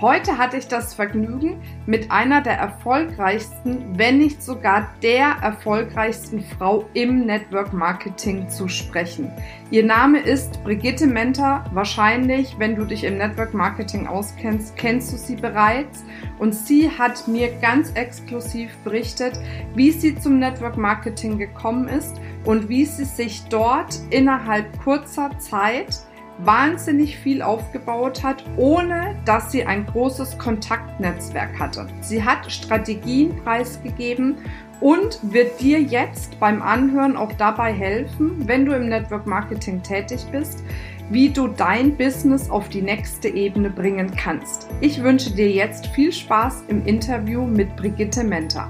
Heute 0.00 0.38
hatte 0.38 0.56
ich 0.56 0.68
das 0.68 0.94
Vergnügen, 0.94 1.60
mit 1.86 2.12
einer 2.12 2.40
der 2.40 2.56
erfolgreichsten, 2.56 3.98
wenn 3.98 4.18
nicht 4.18 4.40
sogar 4.40 4.86
der 5.02 5.38
erfolgreichsten 5.42 6.40
Frau 6.40 6.88
im 6.94 7.26
Network 7.26 7.72
Marketing 7.72 8.48
zu 8.48 8.68
sprechen. 8.68 9.32
Ihr 9.72 9.84
Name 9.84 10.20
ist 10.20 10.62
Brigitte 10.62 11.08
Menter. 11.08 11.64
Wahrscheinlich, 11.72 12.54
wenn 12.60 12.76
du 12.76 12.84
dich 12.84 13.02
im 13.02 13.18
Network 13.18 13.54
Marketing 13.54 14.06
auskennst, 14.06 14.76
kennst 14.76 15.12
du 15.12 15.16
sie 15.16 15.34
bereits. 15.34 16.04
Und 16.38 16.54
sie 16.54 16.88
hat 16.88 17.26
mir 17.26 17.50
ganz 17.60 17.90
exklusiv 17.94 18.70
berichtet, 18.84 19.40
wie 19.74 19.90
sie 19.90 20.14
zum 20.14 20.38
Network 20.38 20.76
Marketing 20.76 21.38
gekommen 21.38 21.88
ist 21.88 22.20
und 22.44 22.68
wie 22.68 22.84
sie 22.84 23.04
sich 23.04 23.42
dort 23.48 23.98
innerhalb 24.10 24.78
kurzer 24.78 25.36
Zeit 25.40 25.98
wahnsinnig 26.38 27.18
viel 27.18 27.42
aufgebaut 27.42 28.22
hat, 28.22 28.44
ohne 28.56 29.16
dass 29.24 29.52
sie 29.52 29.64
ein 29.64 29.86
großes 29.86 30.38
Kontaktnetzwerk 30.38 31.58
hatte. 31.58 31.86
Sie 32.00 32.22
hat 32.22 32.50
Strategien 32.50 33.36
preisgegeben 33.42 34.36
und 34.80 35.18
wird 35.22 35.60
dir 35.60 35.80
jetzt 35.80 36.38
beim 36.38 36.62
Anhören 36.62 37.16
auch 37.16 37.32
dabei 37.32 37.72
helfen, 37.72 38.46
wenn 38.46 38.64
du 38.64 38.72
im 38.72 38.88
Network 38.88 39.26
Marketing 39.26 39.82
tätig 39.82 40.24
bist, 40.30 40.62
wie 41.10 41.30
du 41.30 41.48
dein 41.48 41.96
Business 41.96 42.50
auf 42.50 42.68
die 42.68 42.82
nächste 42.82 43.28
Ebene 43.28 43.70
bringen 43.70 44.12
kannst. 44.14 44.68
Ich 44.80 45.02
wünsche 45.02 45.30
dir 45.30 45.50
jetzt 45.50 45.86
viel 45.88 46.12
Spaß 46.12 46.64
im 46.68 46.84
Interview 46.84 47.44
mit 47.44 47.74
Brigitte 47.76 48.22
Menter. 48.22 48.68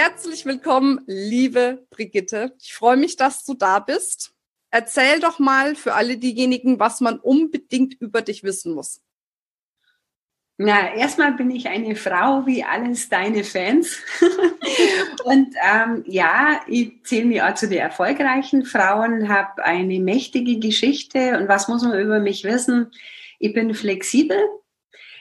Herzlich 0.00 0.46
willkommen, 0.46 1.00
liebe 1.08 1.84
Brigitte. 1.90 2.54
Ich 2.62 2.72
freue 2.72 2.96
mich, 2.96 3.16
dass 3.16 3.44
du 3.44 3.54
da 3.54 3.80
bist. 3.80 4.32
Erzähl 4.70 5.18
doch 5.18 5.40
mal 5.40 5.74
für 5.74 5.94
alle 5.94 6.18
diejenigen, 6.18 6.78
was 6.78 7.00
man 7.00 7.18
unbedingt 7.18 8.00
über 8.00 8.22
dich 8.22 8.44
wissen 8.44 8.74
muss. 8.74 9.00
Na, 10.56 10.94
erstmal 10.94 11.32
bin 11.32 11.50
ich 11.50 11.66
eine 11.66 11.96
Frau 11.96 12.46
wie 12.46 12.62
alles 12.62 13.08
deine 13.08 13.42
Fans. 13.42 13.98
und 15.24 15.56
ähm, 15.68 16.04
ja, 16.06 16.60
ich 16.68 17.02
zähle 17.02 17.24
mich 17.24 17.42
auch 17.42 17.54
zu 17.54 17.66
den 17.66 17.78
erfolgreichen 17.78 18.64
Frauen, 18.66 19.28
habe 19.28 19.64
eine 19.64 19.98
mächtige 19.98 20.60
Geschichte. 20.60 21.36
Und 21.36 21.48
was 21.48 21.66
muss 21.66 21.82
man 21.82 21.98
über 21.98 22.20
mich 22.20 22.44
wissen? 22.44 22.92
Ich 23.40 23.52
bin 23.52 23.74
flexibel, 23.74 24.38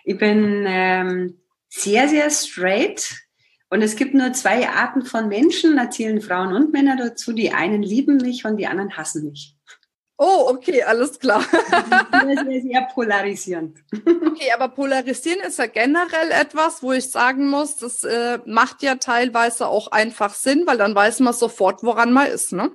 ich 0.04 0.20
bin 0.20 0.66
ähm, 0.68 1.42
sehr, 1.68 2.08
sehr 2.08 2.30
straight 2.30 3.27
und 3.70 3.82
es 3.82 3.96
gibt 3.96 4.14
nur 4.14 4.32
zwei 4.34 4.70
Arten 4.70 5.04
von 5.04 5.28
Menschen, 5.28 5.76
da 5.76 5.90
zählen 5.90 6.22
Frauen 6.22 6.54
und 6.54 6.72
Männer 6.72 6.96
dazu. 6.96 7.34
Die 7.34 7.52
einen 7.52 7.84
lieben 7.84 8.18
mich 8.18 8.46
und 8.46 8.58
die 8.58 8.68
anderen 8.68 8.96
hassen 8.96 9.30
mich. 9.30 9.58
Oh, 10.20 10.48
okay, 10.50 10.82
alles 10.82 11.20
klar. 11.20 11.46
Das 12.12 12.24
ist 12.48 12.64
sehr 12.64 12.88
polarisierend. 12.94 13.78
Okay, 13.94 14.52
aber 14.56 14.70
polarisieren 14.70 15.42
ist 15.42 15.60
ja 15.60 15.68
generell 15.68 16.32
etwas, 16.32 16.82
wo 16.82 16.92
ich 16.92 17.12
sagen 17.12 17.50
muss, 17.50 17.78
das 17.78 18.04
äh, 18.04 18.40
macht 18.46 18.82
ja 18.82 18.96
teilweise 18.96 19.68
auch 19.68 19.92
einfach 19.92 20.34
Sinn, 20.34 20.64
weil 20.66 20.78
dann 20.78 20.96
weiß 20.96 21.20
man 21.20 21.34
sofort, 21.34 21.84
woran 21.84 22.14
man 22.14 22.28
ist, 22.28 22.52
ne? 22.52 22.72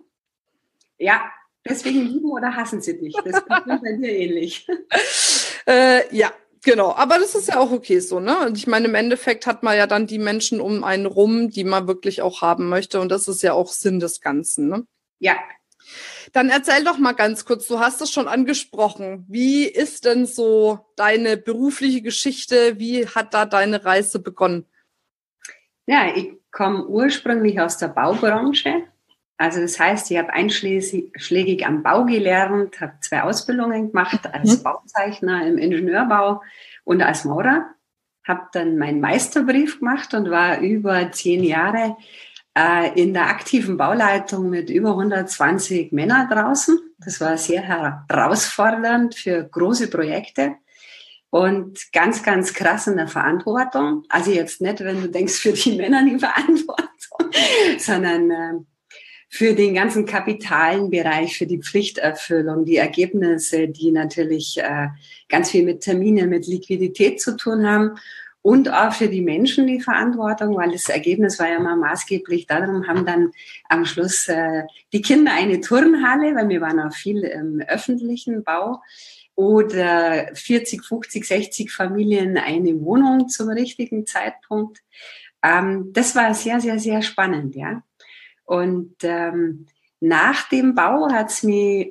Ja, 0.98 1.24
deswegen 1.68 2.02
lieben 2.06 2.30
oder 2.30 2.54
hassen 2.54 2.80
sie 2.80 2.96
dich. 2.96 3.14
Das 3.24 3.38
ist 3.38 3.48
bei 3.48 3.96
dir 3.96 4.08
ähnlich. 4.08 4.68
Äh, 5.66 6.14
ja, 6.14 6.32
Genau, 6.64 6.94
aber 6.94 7.18
das 7.18 7.34
ist 7.34 7.48
ja 7.48 7.58
auch 7.58 7.72
okay 7.72 7.98
so, 7.98 8.20
ne? 8.20 8.46
Und 8.46 8.56
ich 8.56 8.68
meine, 8.68 8.86
im 8.86 8.94
Endeffekt 8.94 9.46
hat 9.46 9.64
man 9.64 9.76
ja 9.76 9.88
dann 9.88 10.06
die 10.06 10.20
Menschen 10.20 10.60
um 10.60 10.84
einen 10.84 11.06
rum, 11.06 11.50
die 11.50 11.64
man 11.64 11.88
wirklich 11.88 12.22
auch 12.22 12.40
haben 12.40 12.68
möchte. 12.68 13.00
Und 13.00 13.10
das 13.10 13.26
ist 13.26 13.42
ja 13.42 13.52
auch 13.52 13.72
Sinn 13.72 13.98
des 13.98 14.20
Ganzen, 14.20 14.68
ne? 14.68 14.86
Ja. 15.18 15.36
Dann 16.32 16.50
erzähl 16.50 16.84
doch 16.84 16.98
mal 16.98 17.12
ganz 17.12 17.44
kurz, 17.44 17.66
du 17.66 17.80
hast 17.80 18.00
es 18.00 18.12
schon 18.12 18.28
angesprochen. 18.28 19.26
Wie 19.28 19.64
ist 19.64 20.04
denn 20.04 20.24
so 20.24 20.86
deine 20.94 21.36
berufliche 21.36 22.00
Geschichte? 22.00 22.78
Wie 22.78 23.08
hat 23.08 23.34
da 23.34 23.44
deine 23.44 23.84
Reise 23.84 24.20
begonnen? 24.20 24.66
Ja, 25.86 26.14
ich 26.14 26.30
komme 26.52 26.86
ursprünglich 26.86 27.60
aus 27.60 27.76
der 27.76 27.88
Baubranche. 27.88 28.84
Also 29.42 29.60
das 29.60 29.80
heißt, 29.80 30.08
ich 30.12 30.18
habe 30.18 30.32
einschlägig 30.32 31.66
am 31.66 31.82
Bau 31.82 32.04
gelernt, 32.04 32.80
habe 32.80 32.92
zwei 33.00 33.24
Ausbildungen 33.24 33.88
gemacht 33.88 34.20
als 34.32 34.58
mhm. 34.58 34.62
Bauzeichner 34.62 35.44
im 35.44 35.58
Ingenieurbau 35.58 36.42
und 36.84 37.02
als 37.02 37.24
Maurer. 37.24 37.66
Habe 38.22 38.42
dann 38.52 38.78
meinen 38.78 39.00
Meisterbrief 39.00 39.80
gemacht 39.80 40.14
und 40.14 40.30
war 40.30 40.60
über 40.60 41.10
zehn 41.10 41.42
Jahre 41.42 41.96
äh, 42.56 42.92
in 42.94 43.14
der 43.14 43.26
aktiven 43.30 43.76
Bauleitung 43.76 44.48
mit 44.48 44.70
über 44.70 44.90
120 44.90 45.90
Männern 45.90 46.28
draußen. 46.28 46.78
Das 46.98 47.20
war 47.20 47.36
sehr 47.36 47.62
herausfordernd 47.62 49.16
für 49.16 49.42
große 49.42 49.90
Projekte 49.90 50.54
und 51.30 51.92
ganz, 51.92 52.22
ganz 52.22 52.54
krass 52.54 52.86
in 52.86 52.96
der 52.96 53.08
Verantwortung. 53.08 54.04
Also 54.08 54.30
jetzt 54.30 54.60
nicht, 54.60 54.78
wenn 54.84 55.02
du 55.02 55.08
denkst, 55.08 55.34
für 55.34 55.52
die 55.52 55.76
Männer 55.76 56.04
die 56.04 56.20
Verantwortung, 56.20 57.32
sondern 57.78 58.30
äh, 58.30 58.71
für 59.34 59.54
den 59.54 59.72
ganzen 59.72 60.04
kapitalen 60.04 60.90
Bereich, 60.90 61.38
für 61.38 61.46
die 61.46 61.56
Pflichterfüllung, 61.56 62.66
die 62.66 62.76
Ergebnisse, 62.76 63.66
die 63.66 63.90
natürlich 63.90 64.58
äh, 64.58 64.88
ganz 65.30 65.50
viel 65.50 65.64
mit 65.64 65.80
Terminen, 65.80 66.28
mit 66.28 66.46
Liquidität 66.46 67.18
zu 67.18 67.38
tun 67.38 67.66
haben 67.66 67.92
und 68.42 68.70
auch 68.70 68.92
für 68.92 69.08
die 69.08 69.22
Menschen 69.22 69.66
die 69.66 69.80
Verantwortung, 69.80 70.54
weil 70.56 70.72
das 70.72 70.90
Ergebnis 70.90 71.38
war 71.38 71.48
ja 71.48 71.60
mal 71.60 71.76
maßgeblich. 71.76 72.46
Darum 72.46 72.86
haben 72.86 73.06
dann 73.06 73.32
am 73.70 73.86
Schluss 73.86 74.28
äh, 74.28 74.64
die 74.92 75.00
Kinder 75.00 75.32
eine 75.32 75.62
Turnhalle, 75.62 76.34
weil 76.34 76.50
wir 76.50 76.60
waren 76.60 76.80
auch 76.80 76.92
viel 76.92 77.22
im 77.22 77.62
öffentlichen 77.66 78.44
Bau 78.44 78.82
oder 79.34 80.26
40, 80.34 80.84
50, 80.84 81.26
60 81.26 81.72
Familien 81.72 82.36
eine 82.36 82.78
Wohnung 82.82 83.30
zum 83.30 83.48
richtigen 83.48 84.04
Zeitpunkt. 84.04 84.82
Ähm, 85.42 85.90
das 85.94 86.14
war 86.14 86.34
sehr, 86.34 86.60
sehr, 86.60 86.78
sehr 86.78 87.00
spannend, 87.00 87.56
ja. 87.56 87.82
Und 88.52 88.96
ähm, 89.02 89.66
nach 90.00 90.46
dem 90.50 90.74
Bau 90.74 91.10
hat 91.10 91.30
es 91.30 91.42
mich 91.42 91.90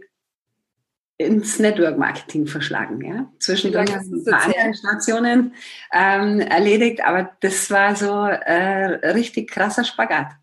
ins 1.18 1.58
Network 1.58 1.98
Marketing 1.98 2.46
verschlagen. 2.46 3.04
Ja? 3.04 3.32
Zwischendurch 3.40 3.92
habe 3.92 4.06
ich 4.06 4.12
ein 4.12 4.26
paar 4.26 4.44
andere 4.46 4.74
Stationen 4.76 5.56
ähm, 5.92 6.40
erledigt, 6.40 7.04
aber 7.04 7.32
das 7.40 7.72
war 7.72 7.96
so 7.96 8.28
äh, 8.28 9.10
richtig 9.10 9.50
krasser 9.50 9.84
Spagat. 9.84 10.34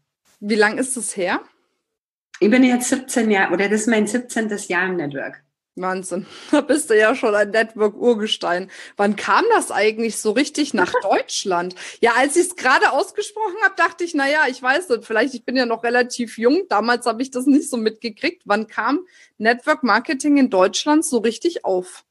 Wie 0.41 0.57
lang 0.57 0.79
ist 0.79 0.97
das 0.97 1.17
her? 1.17 1.41
Ich 2.41 2.51
bin 2.51 2.65
jetzt 2.65 2.89
17 2.89 3.31
Jahre, 3.31 3.53
oder 3.53 3.69
das 3.69 3.83
ist 3.83 3.87
mein 3.87 4.09
17. 4.09 4.51
Jahr 4.67 4.87
im 4.87 4.97
Network. 4.97 5.45
Wahnsinn. 5.81 6.27
Da 6.51 6.61
bist 6.61 6.91
du 6.91 6.99
ja 6.99 7.15
schon 7.15 7.35
ein 7.35 7.51
Network-Urgestein. 7.51 8.71
Wann 8.97 9.17
kam 9.17 9.45
das 9.55 9.71
eigentlich 9.71 10.19
so 10.19 10.33
richtig 10.33 10.75
nach 10.75 10.93
Deutschland? 11.03 11.75
Ja, 12.01 12.13
als 12.17 12.37
ich 12.37 12.49
es 12.49 12.57
gerade 12.57 12.93
ausgesprochen 12.93 13.57
habe, 13.63 13.75
dachte 13.77 14.05
ich, 14.05 14.15
na 14.15 14.29
ja, 14.29 14.43
ich 14.49 14.63
weiß 14.63 14.89
nicht, 14.89 15.05
vielleicht, 15.05 15.35
ich 15.35 15.45
bin 15.45 15.57
ja 15.57 15.67
noch 15.67 15.85
relativ 15.85 16.39
jung. 16.39 16.63
Damals 16.69 17.07
habe 17.07 17.23
ich 17.23 17.31
das 17.31 17.47
nicht 17.47 17.69
so 17.71 17.77
mitgekriegt. 17.77 18.43
Wann 18.45 18.67
kam 18.67 19.01
Network 19.39 19.83
Marketing 19.83 20.37
in 20.37 20.51
Deutschland 20.51 21.05
so 21.05 21.19
richtig 21.19 21.65
auf? 21.65 22.05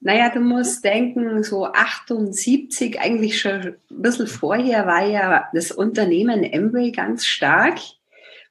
Naja, 0.00 0.30
du 0.30 0.40
musst 0.40 0.84
denken, 0.84 1.42
so 1.42 1.66
78, 1.66 3.00
eigentlich 3.00 3.40
schon 3.40 3.76
ein 3.90 4.02
bisschen 4.02 4.28
vorher 4.28 4.86
war 4.86 5.04
ja 5.04 5.48
das 5.52 5.72
Unternehmen 5.72 6.48
Amway 6.52 6.92
ganz 6.92 7.26
stark. 7.26 7.78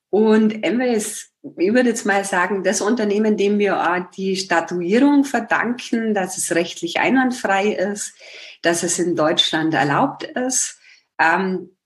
Und 0.10 0.66
Amway 0.66 0.94
ist 0.94 1.32
ich 1.58 1.74
würde 1.74 1.90
jetzt 1.90 2.06
mal 2.06 2.24
sagen, 2.26 2.64
das 2.64 2.82
Unternehmen, 2.82 3.38
dem 3.38 3.60
wir 3.60 4.08
die 4.16 4.36
Statuierung 4.36 5.24
verdanken, 5.24 6.14
dass 6.14 6.38
es 6.38 6.56
rechtlich 6.56 7.00
einwandfrei 7.00 7.68
ist, 7.68 8.14
dass 8.62 8.84
es 8.84 9.00
in 9.00 9.16
Deutschland 9.16 9.74
erlaubt 9.74 10.24
ist. 10.24 10.80
Ähm, 11.20 11.77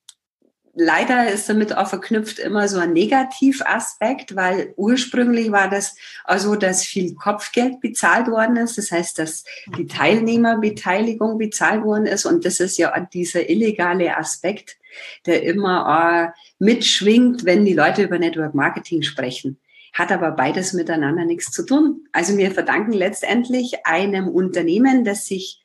leider 0.73 1.29
ist 1.31 1.49
damit 1.49 1.75
auch 1.75 1.87
verknüpft 1.87 2.39
immer 2.39 2.67
so 2.67 2.79
ein 2.79 2.93
Negativaspekt, 2.93 4.35
weil 4.35 4.73
ursprünglich 4.77 5.51
war 5.51 5.69
das 5.69 5.95
also, 6.23 6.55
dass 6.55 6.83
viel 6.83 7.15
Kopfgeld 7.15 7.79
bezahlt 7.81 8.27
worden 8.27 8.57
ist. 8.57 8.77
Das 8.77 8.91
heißt, 8.91 9.19
dass 9.19 9.43
die 9.77 9.87
Teilnehmerbeteiligung 9.87 11.37
bezahlt 11.37 11.83
worden 11.83 12.05
ist. 12.05 12.25
Und 12.25 12.45
das 12.45 12.59
ist 12.59 12.77
ja 12.77 12.97
dieser 12.99 13.49
illegale 13.49 14.15
Aspekt, 14.17 14.77
der 15.25 15.43
immer 15.43 16.33
mitschwingt, 16.59 17.45
wenn 17.45 17.65
die 17.65 17.73
Leute 17.73 18.03
über 18.03 18.19
Network 18.19 18.55
Marketing 18.55 19.01
sprechen. 19.01 19.59
Hat 19.93 20.11
aber 20.11 20.31
beides 20.31 20.71
miteinander 20.71 21.25
nichts 21.25 21.51
zu 21.51 21.65
tun. 21.65 22.07
Also 22.13 22.37
wir 22.37 22.51
verdanken 22.51 22.93
letztendlich 22.93 23.85
einem 23.85 24.29
Unternehmen, 24.29 25.03
das 25.03 25.25
sich 25.25 25.61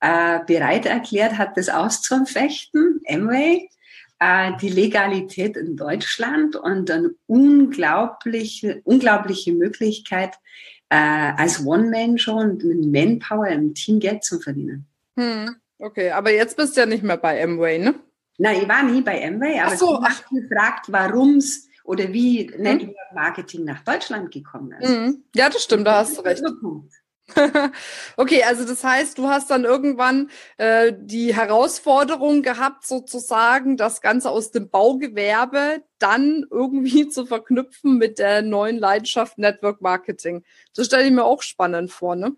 äh, 0.00 0.40
bereit 0.44 0.86
erklärt 0.86 1.38
hat, 1.38 1.56
das 1.56 1.68
auszufechten, 1.68 3.00
Amway, 3.06 3.68
äh, 4.20 4.52
die 4.60 4.68
Legalität 4.68 5.56
in 5.56 5.76
Deutschland 5.76 6.54
und 6.54 6.90
eine 6.90 7.10
unglaubliche, 7.26 8.80
unglaubliche 8.84 9.52
Möglichkeit, 9.52 10.34
äh, 10.90 10.96
als 10.96 11.64
One-Man-Show 11.64 12.36
und 12.36 12.64
mit 12.64 12.84
Manpower 12.84 13.48
im 13.48 13.74
Team 13.74 13.98
Geld 13.98 14.22
zu 14.22 14.38
verdienen. 14.38 14.86
Hm, 15.18 15.56
okay, 15.78 16.10
aber 16.10 16.32
jetzt 16.32 16.56
bist 16.56 16.76
du 16.76 16.80
ja 16.80 16.86
nicht 16.86 17.02
mehr 17.02 17.16
bei 17.16 17.42
Amway, 17.42 17.78
ne? 17.78 17.94
Nein, 18.38 18.62
ich 18.62 18.68
war 18.68 18.82
nie 18.82 19.00
bei 19.02 19.26
Amway, 19.26 19.58
aber 19.58 19.76
so, 19.76 20.00
ich 20.00 20.08
habe 20.08 20.40
gefragt, 20.40 20.86
warum 20.88 21.36
es 21.36 21.68
oder 21.84 22.12
wie 22.12 22.46
hm? 22.46 22.62
Network 22.62 22.96
Marketing 23.14 23.64
nach 23.64 23.80
Deutschland 23.84 24.30
gekommen 24.30 24.72
ist. 24.80 24.88
Hm. 24.88 25.24
Ja, 25.34 25.48
das 25.48 25.62
stimmt, 25.62 25.86
da 25.86 25.98
hast 25.98 26.18
du 26.18 26.22
recht. 26.22 26.42
okay, 28.16 28.42
also 28.42 28.66
das 28.66 28.84
heißt, 28.84 29.18
du 29.18 29.28
hast 29.28 29.50
dann 29.50 29.64
irgendwann 29.64 30.30
äh, 30.56 30.92
die 30.96 31.34
Herausforderung 31.34 32.42
gehabt, 32.42 32.86
sozusagen 32.86 33.76
das 33.76 34.00
Ganze 34.00 34.30
aus 34.30 34.50
dem 34.50 34.70
Baugewerbe 34.70 35.82
dann 35.98 36.46
irgendwie 36.50 37.08
zu 37.10 37.26
verknüpfen 37.26 37.98
mit 37.98 38.18
der 38.18 38.42
neuen 38.42 38.78
Leidenschaft 38.78 39.38
Network 39.38 39.80
Marketing. 39.80 40.44
Das 40.74 40.86
stelle 40.86 41.04
ich 41.04 41.12
mir 41.12 41.24
auch 41.24 41.42
spannend 41.42 41.90
vor, 41.90 42.16
ne? 42.16 42.36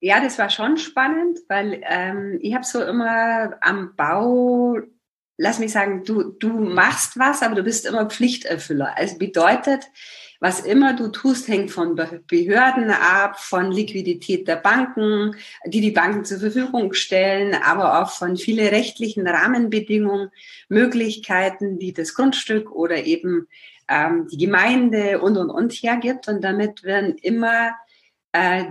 Ja, 0.00 0.20
das 0.20 0.38
war 0.38 0.50
schon 0.50 0.76
spannend, 0.76 1.38
weil 1.48 1.82
ähm, 1.88 2.38
ich 2.42 2.54
habe 2.54 2.64
so 2.64 2.84
immer 2.84 3.56
am 3.62 3.96
Bau, 3.96 4.76
lass 5.38 5.58
mich 5.58 5.72
sagen, 5.72 6.04
du, 6.04 6.24
du 6.24 6.48
machst 6.48 7.18
was, 7.18 7.42
aber 7.42 7.54
du 7.54 7.62
bist 7.62 7.86
immer 7.86 8.06
Pflichterfüller. 8.06 8.98
Also 8.98 9.16
bedeutet, 9.16 9.84
was 10.40 10.60
immer 10.60 10.94
du 10.94 11.08
tust, 11.08 11.48
hängt 11.48 11.70
von 11.70 11.94
Behörden 11.94 12.90
ab, 12.90 13.40
von 13.40 13.70
Liquidität 13.70 14.46
der 14.46 14.56
Banken, 14.56 15.36
die 15.66 15.80
die 15.80 15.90
Banken 15.90 16.24
zur 16.24 16.40
Verfügung 16.40 16.92
stellen, 16.92 17.54
aber 17.54 18.02
auch 18.02 18.10
von 18.10 18.36
vielen 18.36 18.68
rechtlichen 18.68 19.26
Rahmenbedingungen, 19.26 20.30
Möglichkeiten, 20.68 21.78
die 21.78 21.92
das 21.92 22.14
Grundstück 22.14 22.70
oder 22.70 23.04
eben 23.04 23.48
ähm, 23.88 24.28
die 24.30 24.38
Gemeinde 24.38 25.20
und 25.20 25.36
und 25.36 25.50
und 25.50 25.72
hergibt. 25.72 26.28
Und 26.28 26.42
damit 26.42 26.82
werden 26.82 27.16
immer 27.22 27.72
äh, 28.32 28.64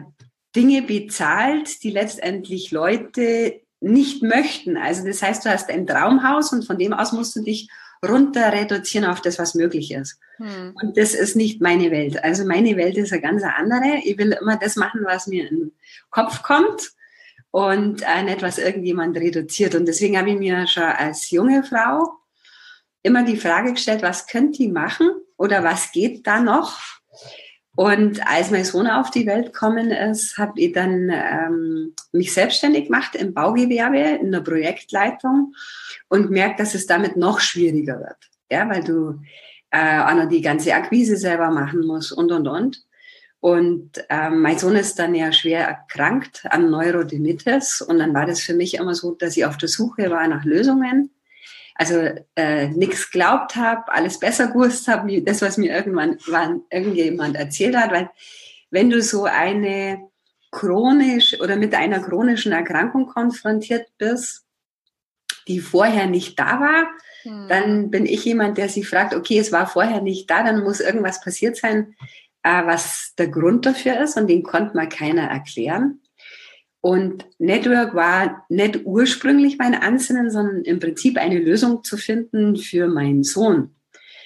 Dinge 0.56 0.83
bezahlt, 0.83 1.83
die 1.83 1.92
letztendlich 1.92 2.71
Leute 2.71 3.62
nicht 3.80 4.24
möchten. 4.24 4.77
Also 4.77 5.06
das 5.06 5.21
heißt, 5.21 5.45
du 5.45 5.50
hast 5.50 5.69
ein 5.69 5.86
Traumhaus 5.86 6.54
und 6.54 6.66
von 6.66 6.77
dem 6.77 6.94
aus 6.94 7.12
musst 7.12 7.36
du 7.36 7.42
dich 7.42 7.69
runter 8.04 8.52
reduzieren 8.52 9.06
auf 9.06 9.22
das, 9.22 9.40
was 9.40 9.56
möglich 9.56 9.92
ist. 9.92 10.20
Hm. 10.38 10.76
Und 10.82 10.98
das 10.98 11.14
ist 11.14 11.36
nicht 11.36 11.62
meine 11.62 11.92
Welt. 11.92 12.24
Also 12.24 12.46
meine 12.46 12.76
Welt 12.78 12.98
ist 12.98 13.12
eine 13.12 13.22
ganz 13.22 13.44
andere. 13.44 14.02
Ich 14.04 14.18
will 14.18 14.38
immer 14.40 14.58
das 14.58 14.76
machen, 14.76 15.02
was 15.06 15.28
mir 15.28 15.50
in 15.50 15.60
den 15.60 15.72
Kopf 16.10 16.44
kommt 16.44 16.92
und 17.52 18.02
äh, 18.02 18.24
nicht, 18.24 18.42
was 18.42 18.58
irgendjemand 18.58 19.18
reduziert. 19.18 19.76
Und 19.76 19.88
deswegen 19.88 20.18
habe 20.18 20.32
ich 20.32 20.38
mir 20.38 20.68
schon 20.68 20.84
als 20.84 21.30
junge 21.30 21.64
Frau 21.64 22.18
immer 23.04 23.24
die 23.24 23.38
Frage 23.38 23.74
gestellt, 23.74 24.02
was 24.02 24.28
könnt 24.28 24.60
ihr 24.60 24.72
machen 24.72 25.10
oder 25.38 25.64
was 25.64 25.92
geht 25.92 26.26
da 26.26 26.40
noch? 26.40 26.80
Und 27.75 28.25
als 28.28 28.52
mein 28.52 28.66
Sohn 28.66 28.88
auf 28.88 29.10
die 29.10 29.25
Welt 29.25 29.48
gekommen 29.48 29.90
ist, 29.90 30.38
habe 30.38 30.62
ich 30.62 30.74
dann 30.74 31.10
ähm, 31.12 31.96
mich 32.12 32.31
selbstständig 32.31 32.86
gemacht 32.86 33.16
im 33.16 33.34
Baugewerbe, 33.34 34.20
in 34.22 34.31
der 34.31 34.42
Projektleitung 34.42 35.56
und 36.08 36.30
merkt, 36.30 36.60
dass 36.60 36.75
es 36.75 36.86
damit 36.86 37.18
noch 37.18 37.40
schwieriger 37.40 38.00
wird. 38.00 38.30
Ja, 38.52 38.70
weil 38.70 38.84
du 38.84 39.20
äh, 39.72 40.00
auch 40.02 40.14
noch 40.14 40.30
die 40.30 40.42
ganze 40.42 40.75
Akquise 40.75 41.18
selber 41.18 41.50
machen 41.50 41.86
musst 41.88 42.12
und, 42.12 42.31
und, 42.31 42.48
und. 42.48 42.86
Und 43.40 44.06
ähm, 44.10 44.42
mein 44.42 44.58
Sohn 44.58 44.76
ist 44.76 45.00
dann 45.00 45.16
ja 45.16 45.34
schwer 45.34 45.68
erkrankt 45.68 46.46
an 46.50 46.69
Neurodermitis 46.69 47.81
und 47.81 47.98
dann 47.98 48.14
war 48.14 48.26
das 48.26 48.40
für 48.40 48.54
mich 48.54 48.76
immer 48.76 48.94
so, 48.94 49.16
dass 49.16 49.36
ich 49.36 49.46
auf 49.46 49.58
der 49.58 49.68
Suche 49.68 50.10
war 50.12 50.26
nach 50.28 50.46
Lösungen 50.46 51.10
also 51.75 52.10
äh, 52.36 52.68
nichts 52.68 53.12
glaubt 53.12 53.56
habe, 53.56 53.92
alles 53.92 54.20
besser 54.20 54.48
gewusst 54.48 54.88
habe, 54.88 55.08
wie 55.08 55.24
das, 55.24 55.42
was 55.42 55.58
mir 55.58 55.75
irgendwann 55.75 56.18
wann, 56.28 56.62
irgendjemand 56.70 57.36
erzählt 57.36 57.75
hat. 57.75 57.92
Weil 57.92 58.10
wenn 58.70 58.90
du 58.90 59.02
so 59.02 59.25
eine 59.25 60.00
chronisch 60.52 61.40
oder 61.40 61.56
mit 61.56 61.74
einer 61.74 62.00
chronischen 62.00 62.52
Erkrankung 62.52 63.08
konfrontiert 63.08 63.88
bist, 63.98 64.46
die 65.48 65.60
vorher 65.60 66.08
nicht 66.08 66.40
da 66.40 66.60
war, 66.60 66.88
hm. 67.24 67.48
dann 67.50 67.92
bin 67.92 68.06
ich 68.06 68.24
jemand, 68.24 68.58
der 68.58 68.69
sich 68.69 68.88
fragt, 68.88 69.14
okay, 69.14 69.40
es 69.40 69.52
war 69.52 69.68
vorher 69.68 70.02
nicht 70.02 70.30
da, 70.30 70.44
dann 70.44 70.64
muss 70.64 70.80
irgendwas 70.80 71.22
passiert 71.22 71.58
sein, 71.58 71.96
äh, 72.44 72.66
was 72.66 73.14
der 73.18 73.28
Grund 73.28 73.66
dafür 73.66 74.00
ist 74.02 74.16
und 74.16 74.28
den 74.28 74.44
konnte 74.44 74.76
mal 74.76 74.88
keiner 74.88 75.24
erklären. 75.24 76.00
Und 76.85 77.25
Network 77.39 77.95
war 77.95 78.45
nicht 78.50 78.81
ursprünglich 78.83 79.57
mein 79.57 79.74
Ansinnen, 79.74 80.30
sondern 80.30 80.63
im 80.63 80.81
Prinzip 80.81 81.18
eine 81.18 81.39
Lösung 81.39 81.85
zu 81.85 81.95
finden 81.95 82.57
für 82.57 82.89
meinen 82.89 83.24
Sohn. 83.24 83.74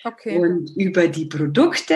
Okay. 0.04 0.40
Und 0.40 0.76
über 0.76 1.08
die 1.08 1.28
Produkte 1.28 1.94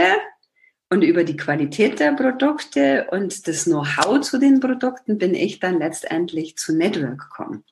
und 0.91 1.01
über 1.01 1.23
die 1.23 1.35
Qualität 1.35 1.99
der 1.99 2.11
Produkte 2.11 3.07
und 3.09 3.47
das 3.47 3.63
Know-how 3.63 4.21
zu 4.21 4.37
den 4.37 4.59
Produkten 4.59 5.17
bin 5.17 5.33
ich 5.33 5.59
dann 5.59 5.79
letztendlich 5.79 6.57
zu 6.57 6.75
Network 6.77 7.17
gekommen. 7.17 7.63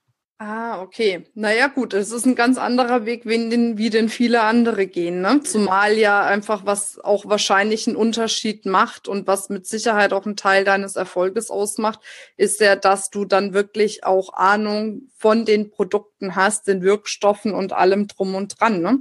Ah, 0.41 0.81
okay. 0.81 1.25
Naja, 1.33 1.67
gut, 1.67 1.93
es 1.93 2.11
ist 2.11 2.25
ein 2.25 2.33
ganz 2.33 2.57
anderer 2.57 3.05
Weg, 3.05 3.25
wie 3.25 3.49
den, 3.49 3.77
wie 3.77 3.89
den 3.89 4.07
viele 4.07 4.41
andere 4.43 4.87
gehen. 4.87 5.19
Ne? 5.19 5.41
Zumal 5.43 5.97
ja 5.97 6.23
einfach, 6.23 6.65
was 6.65 6.97
auch 6.97 7.25
wahrscheinlich 7.25 7.87
einen 7.87 7.97
Unterschied 7.97 8.65
macht 8.65 9.09
und 9.09 9.27
was 9.27 9.49
mit 9.49 9.67
Sicherheit 9.67 10.13
auch 10.13 10.25
ein 10.25 10.37
Teil 10.37 10.63
deines 10.63 10.95
Erfolges 10.95 11.51
ausmacht, 11.51 11.99
ist 12.37 12.61
ja, 12.61 12.77
dass 12.77 13.09
du 13.09 13.25
dann 13.25 13.53
wirklich 13.53 14.05
auch 14.05 14.31
Ahnung 14.33 15.09
von 15.17 15.43
den 15.43 15.71
Produkten 15.71 16.37
hast, 16.37 16.69
den 16.69 16.83
Wirkstoffen 16.83 17.53
und 17.53 17.73
allem 17.73 18.07
drum 18.07 18.33
und 18.33 18.61
dran. 18.61 18.81
Ne? 18.81 18.99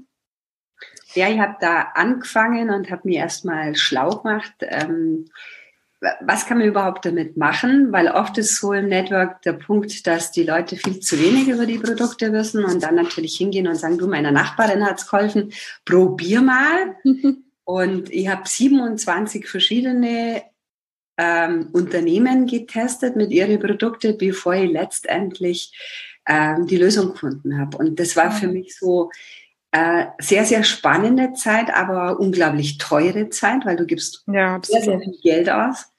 Ja, 1.14 1.29
ich 1.29 1.38
habe 1.38 1.55
da 1.61 1.93
angefangen 1.94 2.70
und 2.70 2.90
habe 2.90 3.02
mir 3.05 3.20
erstmal 3.20 3.76
schlau 3.76 4.11
gemacht. 4.11 4.55
Ähm, 4.62 5.31
was 6.00 6.47
kann 6.47 6.59
man 6.59 6.69
überhaupt 6.69 7.05
damit 7.05 7.37
machen? 7.37 7.93
Weil 7.93 8.09
oft 8.09 8.39
ist 8.39 8.56
so 8.56 8.73
im 8.73 8.89
Network 8.89 9.43
der 9.43 9.55
Punkt, 9.55 10.06
dass 10.06 10.31
die 10.31 10.45
Leute 10.45 10.77
viel 10.77 11.00
zu 11.00 11.19
wenig 11.19 11.49
über 11.49 11.67
die 11.67 11.79
Produkte 11.79 12.33
wissen 12.33 12.65
und 12.65 12.83
dann 12.83 12.95
natürlich 12.95 13.37
hingehen 13.37 13.67
und 13.67 13.75
sagen, 13.75 13.99
du, 13.99 14.06
meiner 14.06 14.31
Nachbarin 14.31 14.85
hat's 14.85 15.09
geholfen, 15.09 15.53
probier 15.85 16.41
mal. 16.41 16.97
und 17.65 18.11
ich 18.11 18.29
habe 18.29 18.43
27 18.47 19.49
verschiedene 19.49 20.43
ähm, 21.17 21.71
Unternehmen 21.73 22.47
getestet 22.47 23.17
mit 23.17 23.33
ihren 23.33 23.59
Produkten, 23.59 24.17
bevor 24.17 24.55
ich 24.55 24.71
letztendlich 24.71 25.73
ähm, 26.27 26.67
die 26.67 26.77
Lösung 26.77 27.12
gefunden 27.12 27.59
habe. 27.59 27.77
Und 27.77 27.99
das 27.99 28.15
war 28.15 28.31
für 28.31 28.47
mich 28.47 28.77
so 28.79 29.11
äh, 29.73 30.06
sehr, 30.19 30.44
sehr 30.44 30.64
spannende 30.64 31.35
Zeit, 31.35 31.71
aber 31.75 32.19
unglaublich 32.19 32.78
teure 32.78 33.28
Zeit, 33.28 33.66
weil 33.66 33.76
du 33.76 33.85
gibst 33.85 34.25
ja, 34.26 34.59
sehr, 34.62 34.83
sehr 34.83 34.99
viel 34.99 35.19
Geld 35.23 35.50
aus. 35.50 35.93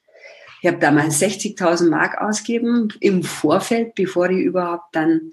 Ich 0.62 0.68
habe 0.68 0.78
damals 0.78 1.20
60.000 1.20 1.88
Mark 1.88 2.20
ausgegeben 2.20 2.92
im 3.00 3.22
Vorfeld, 3.22 3.94
bevor 3.94 4.28
ich 4.28 4.40
überhaupt 4.40 4.94
dann 4.94 5.32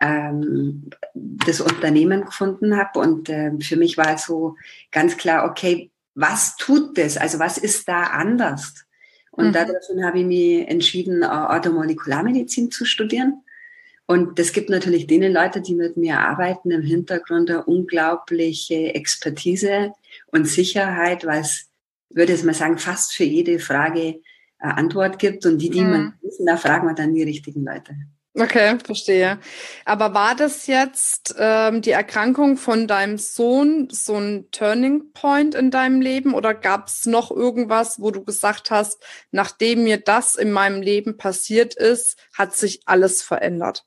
ähm, 0.00 0.90
das 1.14 1.60
Unternehmen 1.60 2.24
gefunden 2.24 2.76
habe. 2.76 3.00
Und 3.00 3.28
äh, 3.28 3.50
für 3.60 3.76
mich 3.76 3.98
war 3.98 4.16
so 4.16 4.56
ganz 4.90 5.16
klar, 5.16 5.50
okay, 5.50 5.90
was 6.14 6.56
tut 6.56 6.96
das? 6.96 7.16
Also 7.16 7.38
was 7.38 7.58
ist 7.58 7.88
da 7.88 8.04
anders? 8.04 8.86
Und 9.32 9.48
mhm. 9.48 9.52
daraufhin 9.52 10.04
habe 10.04 10.20
ich 10.20 10.26
mich 10.26 10.68
entschieden, 10.68 11.24
Automolekularmedizin 11.24 12.70
zu 12.70 12.84
studieren 12.84 13.42
und 14.06 14.38
das 14.38 14.52
gibt 14.52 14.68
natürlich 14.68 15.06
denen 15.06 15.32
Leute, 15.32 15.60
die 15.60 15.74
mit 15.74 15.96
mir 15.96 16.18
arbeiten, 16.18 16.70
im 16.70 16.82
Hintergrund 16.82 17.50
eine 17.50 17.64
unglaubliche 17.64 18.94
Expertise 18.94 19.92
und 20.26 20.46
Sicherheit, 20.46 21.24
weil 21.24 21.40
es, 21.40 21.70
würde 22.10 22.32
ich 22.32 22.42
mal 22.42 22.54
sagen, 22.54 22.78
fast 22.78 23.14
für 23.14 23.24
jede 23.24 23.58
Frage 23.58 24.20
eine 24.58 24.76
Antwort 24.76 25.18
gibt. 25.18 25.46
Und 25.46 25.58
die, 25.58 25.70
die 25.70 25.82
mhm. 25.82 25.90
man 25.90 26.14
wissen, 26.20 26.46
da 26.46 26.56
fragen 26.56 26.88
wir 26.88 26.94
dann 26.94 27.14
die 27.14 27.22
richtigen 27.22 27.64
Leute. 27.64 27.94
Okay, 28.34 28.78
verstehe. 28.82 29.38
Aber 29.84 30.14
war 30.14 30.34
das 30.34 30.66
jetzt 30.66 31.34
ähm, 31.38 31.82
die 31.82 31.90
Erkrankung 31.90 32.56
von 32.56 32.86
deinem 32.86 33.18
Sohn 33.18 33.88
so 33.90 34.16
ein 34.16 34.50
Turning 34.50 35.12
Point 35.12 35.54
in 35.54 35.70
deinem 35.70 36.00
Leben 36.00 36.32
oder 36.32 36.54
gab 36.54 36.88
es 36.88 37.04
noch 37.04 37.30
irgendwas, 37.30 38.00
wo 38.00 38.10
du 38.10 38.24
gesagt 38.24 38.70
hast, 38.70 39.04
nachdem 39.32 39.84
mir 39.84 39.98
das 39.98 40.34
in 40.34 40.50
meinem 40.50 40.80
Leben 40.80 41.18
passiert 41.18 41.74
ist, 41.74 42.18
hat 42.32 42.56
sich 42.56 42.80
alles 42.86 43.22
verändert? 43.22 43.84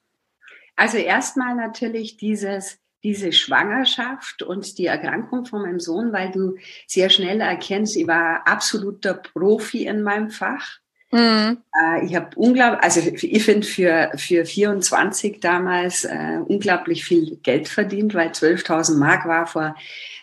Also 0.75 0.97
erstmal 0.97 1.55
natürlich 1.55 2.17
dieses, 2.17 2.79
diese 3.03 3.31
Schwangerschaft 3.31 4.43
und 4.43 4.77
die 4.77 4.87
Erkrankung 4.87 5.45
von 5.45 5.61
meinem 5.61 5.79
Sohn, 5.79 6.11
weil 6.11 6.31
du 6.31 6.57
sehr 6.87 7.09
schnell 7.09 7.41
erkennst, 7.41 7.95
ich 7.95 8.07
war 8.07 8.47
absoluter 8.47 9.13
Profi 9.13 9.85
in 9.85 10.01
meinem 10.01 10.29
Fach. 10.29 10.79
Mhm. 11.11 11.59
Äh, 11.79 12.05
ich 12.05 12.15
habe 12.15 12.29
unglaublich, 12.35 12.83
also 12.83 12.99
ich 12.99 13.43
finde 13.43 13.65
für, 13.65 14.11
für 14.15 14.43
24 14.43 15.39
damals 15.39 16.03
äh, 16.03 16.39
unglaublich 16.45 17.05
viel 17.05 17.37
Geld 17.37 17.67
verdient, 17.67 18.13
weil 18.15 18.29
12.000 18.29 18.97
Mark 18.97 19.25
war 19.25 19.47
vor 19.47 19.75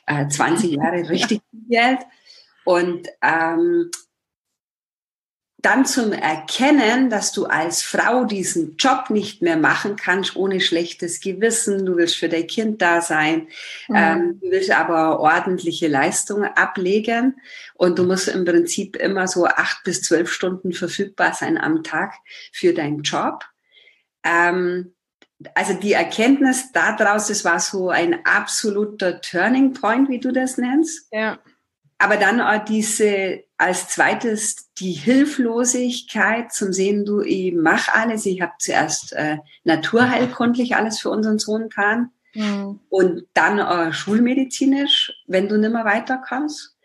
äh, 0.06 0.28
20 0.28 0.70
Jahren 0.76 1.06
richtig 1.06 1.40
viel 1.50 1.60
Geld. 1.68 2.00
Und 2.64 3.08
ähm, 3.22 3.90
dann 5.62 5.86
zum 5.86 6.12
Erkennen, 6.12 7.08
dass 7.08 7.32
du 7.32 7.46
als 7.46 7.82
Frau 7.82 8.24
diesen 8.24 8.76
Job 8.76 9.10
nicht 9.10 9.42
mehr 9.42 9.56
machen 9.56 9.94
kannst 9.94 10.34
ohne 10.34 10.60
schlechtes 10.60 11.20
Gewissen. 11.20 11.86
Du 11.86 11.96
willst 11.96 12.16
für 12.16 12.28
dein 12.28 12.48
Kind 12.48 12.82
da 12.82 13.00
sein. 13.00 13.46
Mhm. 13.88 13.94
Ähm, 13.96 14.40
du 14.40 14.50
willst 14.50 14.72
aber 14.72 15.20
ordentliche 15.20 15.86
Leistungen 15.86 16.50
ablegen. 16.56 17.40
Und 17.74 17.98
du 17.98 18.04
musst 18.04 18.26
im 18.26 18.44
Prinzip 18.44 18.96
immer 18.96 19.28
so 19.28 19.46
acht 19.46 19.84
bis 19.84 20.02
zwölf 20.02 20.32
Stunden 20.32 20.72
verfügbar 20.72 21.32
sein 21.32 21.56
am 21.56 21.84
Tag 21.84 22.14
für 22.52 22.74
deinen 22.74 23.02
Job. 23.02 23.44
Ähm, 24.24 24.94
also 25.54 25.74
die 25.74 25.92
Erkenntnis 25.92 26.72
daraus, 26.72 27.28
das 27.28 27.44
war 27.44 27.60
so 27.60 27.90
ein 27.90 28.24
absoluter 28.24 29.20
Turning 29.20 29.72
Point, 29.72 30.08
wie 30.08 30.18
du 30.18 30.32
das 30.32 30.58
nennst. 30.58 31.08
Ja. 31.12 31.38
Aber 32.02 32.16
dann 32.16 32.40
auch 32.40 32.64
diese, 32.64 33.44
als 33.56 33.86
zweites 33.86 34.72
die 34.78 34.90
Hilflosigkeit 34.90 36.52
zum 36.52 36.72
Sehen, 36.72 37.04
du, 37.04 37.20
ich 37.20 37.54
mache 37.54 37.94
alles. 37.94 38.26
Ich 38.26 38.40
habe 38.40 38.54
zuerst 38.58 39.12
äh, 39.12 39.36
naturheilkundlich 39.62 40.74
alles 40.74 40.98
für 40.98 41.10
unseren 41.10 41.38
Sohn 41.38 41.68
getan. 41.68 42.10
Mhm. 42.34 42.80
Und 42.88 43.28
dann 43.34 43.60
äh, 43.60 43.92
schulmedizinisch, 43.92 45.12
wenn 45.28 45.48
du 45.48 45.58
nicht 45.58 45.72
mehr 45.72 45.84
weiterkommst. 45.84 46.76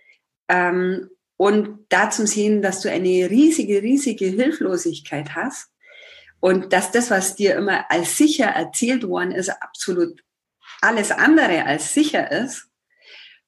Ähm, 0.50 1.10
und 1.36 1.80
da 1.90 2.12
zum 2.12 2.28
Sehen, 2.28 2.62
dass 2.62 2.82
du 2.82 2.92
eine 2.92 3.08
riesige, 3.28 3.82
riesige 3.82 4.28
Hilflosigkeit 4.28 5.34
hast. 5.34 5.72
Und 6.40 6.74
dass 6.74 6.92
das, 6.92 7.10
was 7.10 7.36
dir 7.36 7.56
immer 7.56 7.90
als 7.90 8.18
sicher 8.18 8.50
erzählt 8.50 9.08
worden 9.08 9.32
ist, 9.32 9.50
absolut 9.50 10.24
alles 10.80 11.10
andere 11.10 11.66
als 11.66 11.96
sicher 11.96 12.32
ist. 12.32 12.67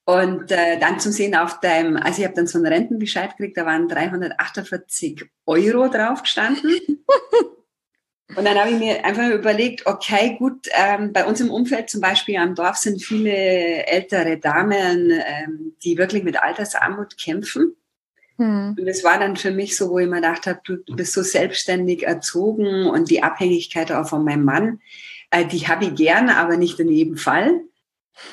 Und 0.10 0.50
äh, 0.50 0.80
dann 0.80 1.00
zum 1.00 1.12
Sehen 1.12 1.36
auf 1.36 1.60
deinem, 1.60 1.96
also 1.96 2.20
ich 2.20 2.26
habe 2.26 2.34
dann 2.34 2.48
so 2.48 2.58
einen 2.58 2.66
Rentenbescheid 2.66 3.38
gekriegt, 3.38 3.58
da 3.58 3.66
waren 3.68 3.88
348 3.88 5.24
Euro 5.46 5.88
drauf 5.88 6.24
gestanden. 6.24 6.72
Und 8.36 8.46
dann 8.46 8.58
habe 8.58 8.72
ich 8.72 8.80
mir 8.80 9.06
einfach 9.06 9.30
überlegt, 9.30 9.86
okay, 9.86 10.36
gut, 10.40 10.68
ähm, 10.72 11.14
bei 11.14 11.26
uns 11.26 11.42
im 11.42 11.52
Umfeld 11.52 11.92
zum 11.92 12.02
Beispiel 12.02 12.38
am 12.38 12.56
Dorf 12.56 12.78
sind 12.78 13.04
viele 13.04 13.86
ältere 13.86 14.40
Damen, 14.40 15.12
ähm, 15.12 15.74
die 15.84 15.98
wirklich 16.00 16.24
mit 16.24 16.42
Altersarmut 16.42 17.16
kämpfen. 17.20 17.76
Hm. 18.38 18.78
Und 18.80 18.86
das 18.88 19.04
war 19.04 19.20
dann 19.20 19.36
für 19.36 19.52
mich 19.52 19.78
so, 19.78 19.92
wo 19.92 20.00
ich 20.00 20.08
mir 20.08 20.16
gedacht 20.16 20.48
habe, 20.48 20.60
du, 20.64 20.78
du 20.78 20.96
bist 20.96 21.14
so 21.14 21.22
selbstständig 21.22 22.02
erzogen 22.02 22.88
und 22.88 23.12
die 23.12 23.22
Abhängigkeit 23.22 23.92
auch 23.92 24.10
von 24.10 24.24
meinem 24.24 24.46
Mann, 24.46 24.80
äh, 25.30 25.46
die 25.46 25.68
habe 25.68 25.86
ich 25.86 25.96
gern, 25.96 26.30
aber 26.30 26.58
nicht 26.58 26.80
in 26.80 26.90
jedem 26.90 27.18
Fall. 27.18 27.62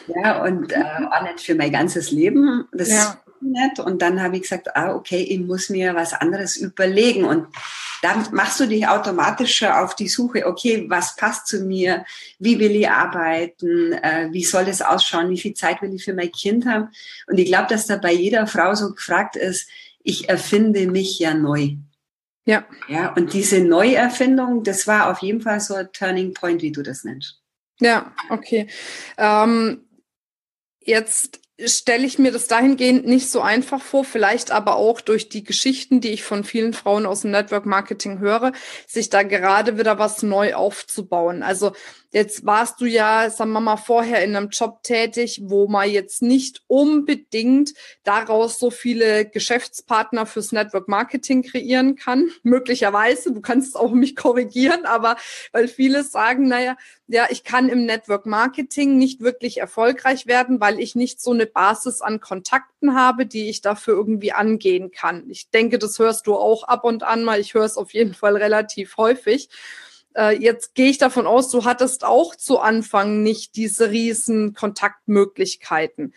Ja, 0.08 0.42
und 0.44 0.72
äh, 0.72 0.82
auch 1.10 1.22
nicht 1.22 1.40
für 1.40 1.54
mein 1.54 1.72
ganzes 1.72 2.10
Leben. 2.10 2.66
Das 2.72 2.88
ja. 2.88 3.02
ist 3.02 3.18
nicht. 3.42 3.80
Und 3.80 4.02
dann 4.02 4.22
habe 4.22 4.36
ich 4.36 4.42
gesagt, 4.42 4.74
ah, 4.76 4.94
okay, 4.94 5.22
ich 5.22 5.40
muss 5.40 5.68
mir 5.68 5.94
was 5.94 6.12
anderes 6.12 6.56
überlegen. 6.56 7.24
Und 7.24 7.46
dann 8.02 8.26
machst 8.32 8.60
du 8.60 8.66
dich 8.66 8.86
automatisch 8.86 9.62
auf 9.64 9.94
die 9.94 10.08
Suche, 10.08 10.46
okay, 10.46 10.86
was 10.88 11.16
passt 11.16 11.46
zu 11.46 11.64
mir? 11.64 12.04
Wie 12.38 12.58
will 12.58 12.76
ich 12.76 12.88
arbeiten? 12.88 13.92
Äh, 13.92 14.28
wie 14.32 14.44
soll 14.44 14.68
es 14.68 14.82
ausschauen? 14.82 15.30
Wie 15.30 15.38
viel 15.38 15.54
Zeit 15.54 15.82
will 15.82 15.94
ich 15.94 16.04
für 16.04 16.14
mein 16.14 16.32
Kind 16.32 16.66
haben? 16.66 16.88
Und 17.26 17.38
ich 17.38 17.46
glaube, 17.46 17.68
dass 17.68 17.86
da 17.86 17.96
bei 17.96 18.12
jeder 18.12 18.46
Frau 18.46 18.74
so 18.74 18.92
gefragt 18.92 19.36
ist, 19.36 19.68
ich 20.02 20.28
erfinde 20.28 20.86
mich 20.86 21.18
ja 21.18 21.34
neu. 21.34 21.76
Ja. 22.44 22.64
Ja, 22.88 23.12
und 23.14 23.32
diese 23.32 23.60
Neuerfindung, 23.60 24.62
das 24.62 24.86
war 24.86 25.10
auf 25.10 25.18
jeden 25.18 25.40
Fall 25.40 25.58
so 25.58 25.74
ein 25.74 25.88
Turning 25.92 26.32
Point, 26.32 26.62
wie 26.62 26.70
du 26.70 26.82
das 26.82 27.02
nennst. 27.02 27.42
Ja, 27.80 28.14
okay. 28.30 28.68
Ähm, 29.18 29.84
jetzt 30.80 31.40
stelle 31.64 32.04
ich 32.04 32.18
mir 32.18 32.32
das 32.32 32.48
dahingehend 32.48 33.06
nicht 33.06 33.30
so 33.30 33.40
einfach 33.40 33.80
vor, 33.80 34.04
vielleicht 34.04 34.50
aber 34.50 34.76
auch 34.76 35.00
durch 35.00 35.28
die 35.28 35.42
Geschichten, 35.42 36.00
die 36.00 36.10
ich 36.10 36.22
von 36.22 36.44
vielen 36.44 36.74
Frauen 36.74 37.06
aus 37.06 37.22
dem 37.22 37.30
Network 37.30 37.64
Marketing 37.64 38.18
höre, 38.18 38.52
sich 38.86 39.08
da 39.08 39.22
gerade 39.22 39.78
wieder 39.78 39.98
was 39.98 40.22
neu 40.22 40.54
aufzubauen. 40.54 41.42
Also 41.42 41.72
Jetzt 42.16 42.46
warst 42.46 42.80
du 42.80 42.86
ja, 42.86 43.28
sagen 43.28 43.52
wir 43.52 43.60
mal, 43.60 43.76
vorher 43.76 44.24
in 44.24 44.36
einem 44.36 44.48
Job 44.48 44.82
tätig, 44.82 45.40
wo 45.44 45.68
man 45.68 45.90
jetzt 45.90 46.22
nicht 46.22 46.62
unbedingt 46.66 47.74
daraus 48.04 48.58
so 48.58 48.70
viele 48.70 49.26
Geschäftspartner 49.26 50.24
fürs 50.24 50.50
Network 50.50 50.88
Marketing 50.88 51.42
kreieren 51.42 51.94
kann. 51.94 52.30
Möglicherweise, 52.42 53.34
du 53.34 53.42
kannst 53.42 53.76
auch 53.76 53.90
mich 53.90 54.16
korrigieren, 54.16 54.86
aber 54.86 55.16
weil 55.52 55.68
viele 55.68 56.04
sagen, 56.04 56.48
naja, 56.48 56.78
ja, 57.08 57.26
ich 57.28 57.44
kann 57.44 57.68
im 57.68 57.84
Network 57.84 58.24
Marketing 58.24 58.96
nicht 58.96 59.20
wirklich 59.20 59.58
erfolgreich 59.58 60.26
werden, 60.26 60.58
weil 60.58 60.80
ich 60.80 60.94
nicht 60.94 61.20
so 61.20 61.32
eine 61.32 61.45
Basis 61.46 62.00
an 62.00 62.20
Kontakten 62.20 62.94
habe, 62.94 63.26
die 63.26 63.48
ich 63.48 63.60
dafür 63.60 63.94
irgendwie 63.94 64.32
angehen 64.32 64.90
kann. 64.90 65.28
Ich 65.30 65.50
denke, 65.50 65.78
das 65.78 65.98
hörst 65.98 66.26
du 66.26 66.34
auch 66.34 66.64
ab 66.64 66.84
und 66.84 67.02
an 67.02 67.24
mal. 67.24 67.40
Ich 67.40 67.54
höre 67.54 67.64
es 67.64 67.76
auf 67.76 67.94
jeden 67.94 68.14
Fall 68.14 68.36
relativ 68.36 68.96
häufig. 68.96 69.48
Äh, 70.16 70.38
jetzt 70.38 70.74
gehe 70.74 70.90
ich 70.90 70.98
davon 70.98 71.26
aus, 71.26 71.50
du 71.50 71.64
hattest 71.64 72.04
auch 72.04 72.34
zu 72.34 72.58
Anfang 72.58 73.22
nicht 73.22 73.56
diese 73.56 73.90
riesen 73.90 74.54
Kontaktmöglichkeiten. 74.54 76.14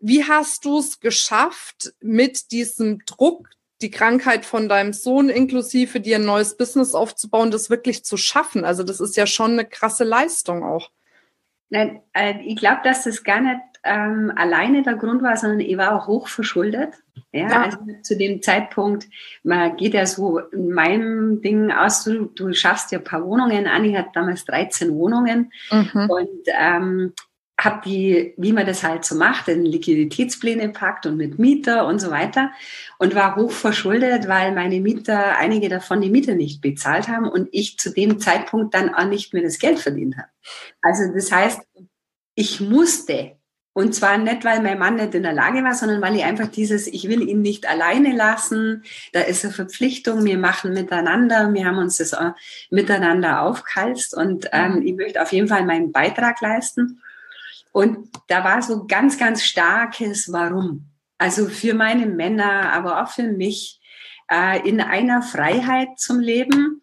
Wie 0.00 0.24
hast 0.24 0.64
du 0.64 0.78
es 0.78 1.00
geschafft, 1.00 1.94
mit 2.00 2.52
diesem 2.52 3.04
Druck, 3.06 3.48
die 3.80 3.90
Krankheit 3.90 4.44
von 4.44 4.68
deinem 4.68 4.92
Sohn 4.92 5.28
inklusive 5.28 6.00
dir 6.00 6.16
ein 6.16 6.24
neues 6.24 6.56
Business 6.56 6.94
aufzubauen, 6.94 7.50
das 7.50 7.70
wirklich 7.70 8.04
zu 8.04 8.16
schaffen? 8.16 8.64
Also 8.64 8.82
das 8.82 9.00
ist 9.00 9.16
ja 9.16 9.26
schon 9.26 9.52
eine 9.52 9.64
krasse 9.64 10.04
Leistung 10.04 10.62
auch. 10.62 10.90
Nein, 11.70 12.02
äh, 12.12 12.40
ich 12.44 12.56
glaube, 12.56 12.80
dass 12.84 13.04
das 13.04 13.24
gar 13.24 13.40
nicht 13.40 13.60
ähm, 13.88 14.32
alleine 14.36 14.82
der 14.82 14.94
Grund 14.94 15.22
war, 15.22 15.36
sondern 15.36 15.60
ich 15.60 15.76
war 15.76 15.94
auch 15.94 16.06
hoch 16.06 16.28
verschuldet. 16.28 16.94
Ja, 17.32 17.48
ja. 17.48 17.62
Also 17.62 17.78
zu 18.02 18.16
dem 18.16 18.42
Zeitpunkt, 18.42 19.06
man 19.42 19.76
geht 19.76 19.94
ja 19.94 20.06
so 20.06 20.38
in 20.38 20.72
meinem 20.72 21.40
Ding 21.42 21.70
aus, 21.70 22.04
du, 22.04 22.26
du 22.26 22.52
schaffst 22.52 22.92
ja 22.92 22.98
ein 22.98 23.04
paar 23.04 23.24
Wohnungen 23.24 23.66
an. 23.66 23.84
Ich 23.84 23.96
hatte 23.96 24.10
damals 24.14 24.44
13 24.44 24.94
Wohnungen 24.94 25.52
mhm. 25.70 26.10
und 26.10 26.48
ähm, 26.58 27.12
habe 27.60 27.80
die, 27.84 28.34
wie 28.36 28.52
man 28.52 28.66
das 28.66 28.84
halt 28.84 29.04
so 29.04 29.16
macht, 29.16 29.48
in 29.48 29.64
Liquiditätspläne 29.64 30.68
packt 30.68 31.06
und 31.06 31.16
mit 31.16 31.40
Mieter 31.40 31.86
und 31.86 31.98
so 31.98 32.10
weiter 32.10 32.52
und 32.98 33.16
war 33.16 33.34
hoch 33.34 33.50
verschuldet, 33.50 34.28
weil 34.28 34.54
meine 34.54 34.80
Mieter, 34.80 35.36
einige 35.36 35.68
davon 35.68 36.00
die 36.00 36.10
Miete 36.10 36.36
nicht 36.36 36.60
bezahlt 36.60 37.08
haben 37.08 37.28
und 37.28 37.48
ich 37.50 37.78
zu 37.78 37.92
dem 37.92 38.20
Zeitpunkt 38.20 38.74
dann 38.74 38.94
auch 38.94 39.06
nicht 39.06 39.34
mehr 39.34 39.42
das 39.42 39.58
Geld 39.58 39.80
verdient 39.80 40.16
habe. 40.16 40.28
Also 40.82 41.12
das 41.12 41.32
heißt, 41.32 41.60
ich 42.36 42.60
musste 42.60 43.37
und 43.78 43.94
zwar 43.94 44.18
nicht, 44.18 44.44
weil 44.44 44.60
mein 44.60 44.80
Mann 44.80 44.96
nicht 44.96 45.14
in 45.14 45.22
der 45.22 45.32
Lage 45.32 45.62
war, 45.62 45.72
sondern 45.72 46.02
weil 46.02 46.16
ich 46.16 46.24
einfach 46.24 46.48
dieses, 46.48 46.88
ich 46.88 47.08
will 47.08 47.22
ihn 47.28 47.42
nicht 47.42 47.68
alleine 47.68 48.12
lassen, 48.12 48.82
da 49.12 49.20
ist 49.20 49.44
eine 49.44 49.54
Verpflichtung, 49.54 50.24
wir 50.24 50.36
machen 50.36 50.72
miteinander, 50.74 51.54
wir 51.54 51.64
haben 51.64 51.78
uns 51.78 51.98
das 51.98 52.12
miteinander 52.70 53.42
aufgehalst 53.42 54.16
und 54.16 54.48
ähm, 54.50 54.82
ich 54.84 54.96
möchte 54.96 55.22
auf 55.22 55.32
jeden 55.32 55.46
Fall 55.46 55.64
meinen 55.64 55.92
Beitrag 55.92 56.40
leisten. 56.40 57.00
Und 57.70 58.08
da 58.26 58.42
war 58.42 58.62
so 58.62 58.84
ganz, 58.88 59.16
ganz 59.16 59.44
starkes 59.44 60.32
Warum. 60.32 60.86
Also 61.16 61.46
für 61.46 61.74
meine 61.74 62.06
Männer, 62.06 62.72
aber 62.72 63.00
auch 63.00 63.10
für 63.10 63.28
mich, 63.28 63.80
äh, 64.28 64.68
in 64.68 64.80
einer 64.80 65.22
Freiheit 65.22 66.00
zum 66.00 66.18
Leben, 66.18 66.82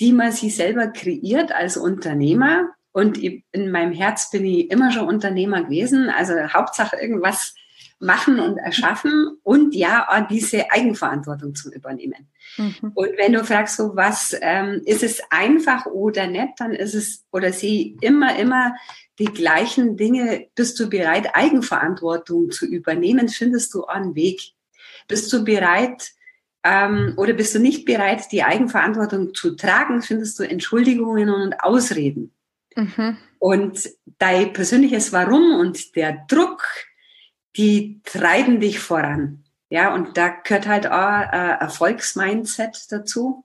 die 0.00 0.12
man 0.12 0.32
sich 0.32 0.56
selber 0.56 0.88
kreiert 0.88 1.52
als 1.52 1.76
Unternehmer 1.76 2.74
und 2.92 3.18
in 3.18 3.70
meinem 3.70 3.92
Herz 3.92 4.30
bin 4.30 4.44
ich 4.44 4.70
immer 4.70 4.92
schon 4.92 5.08
Unternehmer 5.08 5.64
gewesen. 5.64 6.10
Also 6.10 6.34
Hauptsache 6.52 6.96
irgendwas 6.96 7.54
machen 8.02 8.40
und 8.40 8.58
erschaffen 8.58 9.38
und 9.44 9.74
ja, 9.74 10.06
auch 10.08 10.26
diese 10.26 10.70
Eigenverantwortung 10.70 11.54
zu 11.54 11.72
übernehmen. 11.72 12.28
Mhm. 12.56 12.92
Und 12.94 13.10
wenn 13.16 13.32
du 13.32 13.44
fragst, 13.44 13.76
so 13.76 13.94
was, 13.94 14.36
ähm, 14.40 14.82
ist 14.84 15.04
es 15.04 15.22
einfach 15.30 15.86
oder 15.86 16.26
nicht, 16.26 16.54
dann 16.58 16.72
ist 16.72 16.94
es, 16.94 17.24
oder 17.30 17.52
sie 17.52 17.96
immer, 18.00 18.36
immer 18.38 18.74
die 19.20 19.26
gleichen 19.26 19.96
Dinge, 19.96 20.48
bist 20.56 20.78
du 20.80 20.90
bereit, 20.90 21.30
Eigenverantwortung 21.34 22.50
zu 22.50 22.66
übernehmen, 22.66 23.28
findest 23.28 23.72
du 23.72 23.84
einen 23.84 24.16
Weg. 24.16 24.40
Bist 25.06 25.32
du 25.32 25.44
bereit, 25.44 26.10
ähm, 26.64 27.14
oder 27.16 27.32
bist 27.34 27.54
du 27.54 27.60
nicht 27.60 27.84
bereit, 27.84 28.32
die 28.32 28.42
Eigenverantwortung 28.42 29.32
zu 29.32 29.54
tragen, 29.54 30.02
findest 30.02 30.38
du 30.38 30.42
Entschuldigungen 30.42 31.30
und 31.30 31.54
Ausreden. 31.60 32.32
Mhm. 32.76 33.16
Und 33.38 33.90
dein 34.18 34.52
persönliches 34.52 35.12
Warum 35.12 35.54
und 35.54 35.96
der 35.96 36.24
Druck, 36.28 36.64
die 37.56 38.00
treiben 38.04 38.60
dich 38.60 38.78
voran. 38.78 39.44
Ja, 39.68 39.94
und 39.94 40.16
da 40.16 40.28
gehört 40.28 40.66
halt 40.66 40.86
auch 40.86 40.92
ein 40.92 41.60
Erfolgsmindset 41.60 42.90
dazu. 42.90 43.44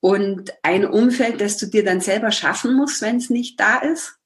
Und 0.00 0.52
ein 0.62 0.84
Umfeld, 0.84 1.40
das 1.40 1.56
du 1.56 1.66
dir 1.66 1.84
dann 1.84 2.00
selber 2.00 2.30
schaffen 2.30 2.74
musst, 2.74 3.00
wenn 3.00 3.16
es 3.16 3.30
nicht 3.30 3.58
da 3.58 3.78
ist. 3.78 4.18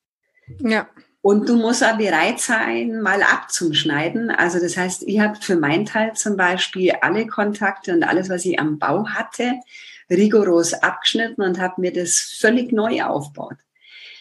Ja. 0.59 0.89
Und 1.21 1.49
du 1.49 1.57
musst 1.57 1.85
auch 1.85 1.99
bereit 1.99 2.41
sein, 2.41 3.01
mal 3.01 3.23
abzuschneiden. 3.23 4.31
Also 4.31 4.61
das 4.61 4.77
heißt, 4.77 5.03
ich 5.07 5.21
habe 5.21 5.37
für 5.41 5.57
meinen 5.57 5.85
Teil 5.85 6.15
zum 6.15 6.37
Beispiel 6.37 6.93
alle 7.01 7.27
Kontakte 7.27 7.93
und 7.93 8.03
alles, 8.03 8.29
was 8.31 8.45
ich 8.45 8.59
am 8.59 8.79
Bau 8.79 9.07
hatte, 9.09 9.55
rigoros 10.11 10.75
abgeschnitten 10.75 11.43
und 11.43 11.61
habe 11.61 11.81
mir 11.81 11.93
das 11.93 12.37
völlig 12.41 12.73
neu 12.73 13.03
aufgebaut. 13.03 13.59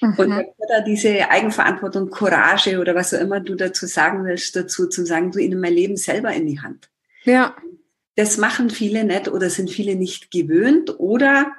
Mhm. 0.01 0.15
Und 0.17 0.29
da 0.69 0.81
diese 0.81 1.29
Eigenverantwortung, 1.29 2.09
Courage 2.09 2.79
oder 2.79 2.95
was 2.95 3.13
auch 3.13 3.19
immer 3.19 3.39
du 3.39 3.55
dazu 3.55 3.85
sagen 3.85 4.25
willst, 4.25 4.55
dazu 4.55 4.87
zu 4.87 5.05
sagen, 5.05 5.31
du 5.31 5.39
in 5.39 5.59
mein 5.59 5.73
Leben 5.73 5.97
selber 5.97 6.31
in 6.33 6.45
die 6.45 6.59
Hand. 6.61 6.89
Ja. 7.23 7.55
das 8.15 8.37
machen 8.37 8.69
viele 8.69 9.03
nicht 9.03 9.27
oder 9.27 9.49
sind 9.49 9.69
viele 9.69 9.95
nicht 9.95 10.31
gewöhnt. 10.31 10.99
Oder 10.99 11.53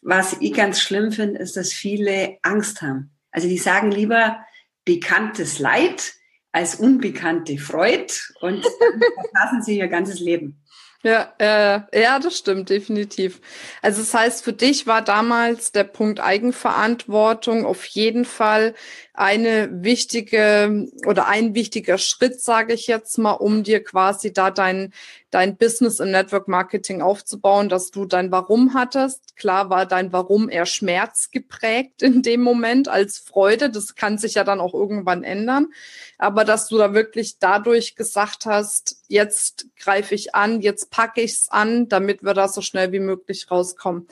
was 0.00 0.36
ich 0.40 0.52
ganz 0.52 0.80
schlimm 0.80 1.12
finde, 1.12 1.38
ist, 1.40 1.56
dass 1.56 1.72
viele 1.72 2.38
Angst 2.42 2.82
haben. 2.82 3.12
Also 3.30 3.48
die 3.48 3.58
sagen 3.58 3.90
lieber 3.90 4.38
bekanntes 4.84 5.58
Leid 5.58 6.14
als 6.50 6.74
unbekannte 6.74 7.56
Freud 7.56 8.12
und 8.40 8.64
dann 8.64 9.00
verpassen 9.14 9.62
sie 9.62 9.78
ihr 9.78 9.88
ganzes 9.88 10.20
Leben. 10.20 10.61
Ja, 11.04 11.32
äh, 11.38 12.00
ja, 12.00 12.20
das 12.20 12.38
stimmt, 12.38 12.70
definitiv. 12.70 13.40
Also 13.82 14.00
das 14.02 14.14
heißt, 14.14 14.44
für 14.44 14.52
dich 14.52 14.86
war 14.86 15.02
damals 15.02 15.72
der 15.72 15.82
Punkt 15.82 16.20
Eigenverantwortung 16.20 17.66
auf 17.66 17.84
jeden 17.86 18.24
Fall 18.24 18.74
eine 19.14 19.68
wichtige 19.84 20.88
oder 21.06 21.28
ein 21.28 21.54
wichtiger 21.54 21.98
Schritt, 21.98 22.40
sage 22.40 22.72
ich 22.72 22.86
jetzt 22.86 23.18
mal, 23.18 23.32
um 23.32 23.62
dir 23.62 23.84
quasi 23.84 24.32
da 24.32 24.50
dein, 24.50 24.94
dein 25.30 25.58
Business 25.58 26.00
im 26.00 26.10
Network 26.10 26.48
Marketing 26.48 27.02
aufzubauen, 27.02 27.68
dass 27.68 27.90
du 27.90 28.06
dein 28.06 28.32
Warum 28.32 28.72
hattest. 28.72 29.36
Klar 29.36 29.68
war 29.68 29.84
dein 29.84 30.14
Warum 30.14 30.48
eher 30.48 30.64
Schmerz 30.64 31.30
geprägt 31.30 32.00
in 32.00 32.22
dem 32.22 32.40
Moment 32.40 32.88
als 32.88 33.18
Freude. 33.18 33.68
Das 33.68 33.94
kann 33.94 34.16
sich 34.16 34.34
ja 34.34 34.44
dann 34.44 34.60
auch 34.60 34.72
irgendwann 34.72 35.24
ändern. 35.24 35.68
Aber 36.16 36.44
dass 36.44 36.68
du 36.68 36.78
da 36.78 36.94
wirklich 36.94 37.38
dadurch 37.38 37.96
gesagt 37.96 38.46
hast, 38.46 38.96
jetzt 39.08 39.66
greife 39.76 40.14
ich 40.14 40.34
an, 40.34 40.62
jetzt 40.62 40.90
packe 40.90 41.20
ich 41.20 41.32
es 41.32 41.48
an, 41.50 41.88
damit 41.88 42.22
wir 42.22 42.32
da 42.32 42.48
so 42.48 42.62
schnell 42.62 42.92
wie 42.92 43.00
möglich 43.00 43.50
rauskommen. 43.50 44.08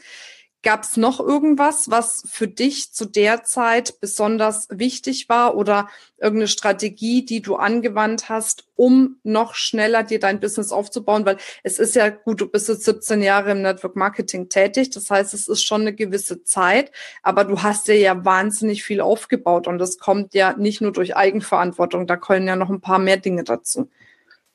Gab 0.63 0.83
es 0.83 0.99
noch 0.99 1.21
irgendwas, 1.21 1.91
was 1.91 2.23
für 2.29 2.47
dich 2.47 2.93
zu 2.93 3.07
der 3.07 3.45
Zeit 3.45 3.99
besonders 4.01 4.69
wichtig 4.71 5.31
war 5.31 5.57
oder 5.57 5.89
irgendeine 6.19 6.49
Strategie, 6.49 7.25
die 7.25 7.41
du 7.41 7.57
angewandt 7.57 8.29
hast, 8.29 8.67
um 8.77 9.17
noch 9.23 9.55
schneller 9.55 10.03
dir 10.03 10.21
dein 10.21 10.39
Business 10.39 10.71
aufzubauen? 10.71 11.25
Weil 11.25 11.39
es 11.63 11.79
ist 11.79 11.95
ja 11.95 12.11
gut, 12.11 12.43
du 12.43 12.47
bist 12.47 12.69
jetzt 12.69 12.85
17 12.85 13.23
Jahre 13.23 13.53
im 13.53 13.63
Network 13.63 13.97
Marketing 13.97 14.51
tätig. 14.51 14.91
Das 14.91 15.09
heißt, 15.09 15.33
es 15.33 15.49
ist 15.49 15.63
schon 15.63 15.81
eine 15.81 15.95
gewisse 15.95 16.45
Zeit, 16.45 16.93
aber 17.23 17.45
du 17.45 17.63
hast 17.63 17.89
dir 17.89 17.99
ja 17.99 18.25
wahnsinnig 18.27 18.85
viel 18.85 19.01
aufgebaut 19.01 19.67
und 19.67 19.79
das 19.79 19.97
kommt 19.97 20.35
ja 20.35 20.55
nicht 20.59 20.83
nur 20.83 20.93
durch 20.93 21.17
Eigenverantwortung. 21.17 22.07
Da 22.07 22.19
können 22.19 22.47
ja 22.47 22.57
noch 22.57 22.69
ein 22.69 22.83
paar 22.83 22.99
mehr 22.99 23.17
Dinge 23.17 23.45
dazu. 23.45 23.89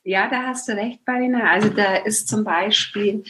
Ja, 0.07 0.29
da 0.29 0.43
hast 0.43 0.67
du 0.69 0.73
recht, 0.73 0.99
Marina. 1.07 1.49
Also 1.49 1.69
da 1.69 1.95
ist 1.95 2.27
zum 2.27 2.43
Beispiel, 2.43 3.23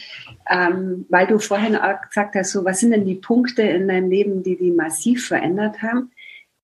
ähm, 0.50 1.06
weil 1.08 1.26
du 1.26 1.38
vorhin 1.38 1.74
auch 1.74 2.02
gesagt 2.02 2.34
hast, 2.34 2.52
so 2.52 2.66
was 2.66 2.80
sind 2.80 2.90
denn 2.90 3.06
die 3.06 3.14
Punkte 3.14 3.62
in 3.62 3.88
deinem 3.88 4.10
Leben, 4.10 4.42
die 4.42 4.58
die 4.58 4.72
massiv 4.72 5.26
verändert 5.26 5.80
haben? 5.80 6.12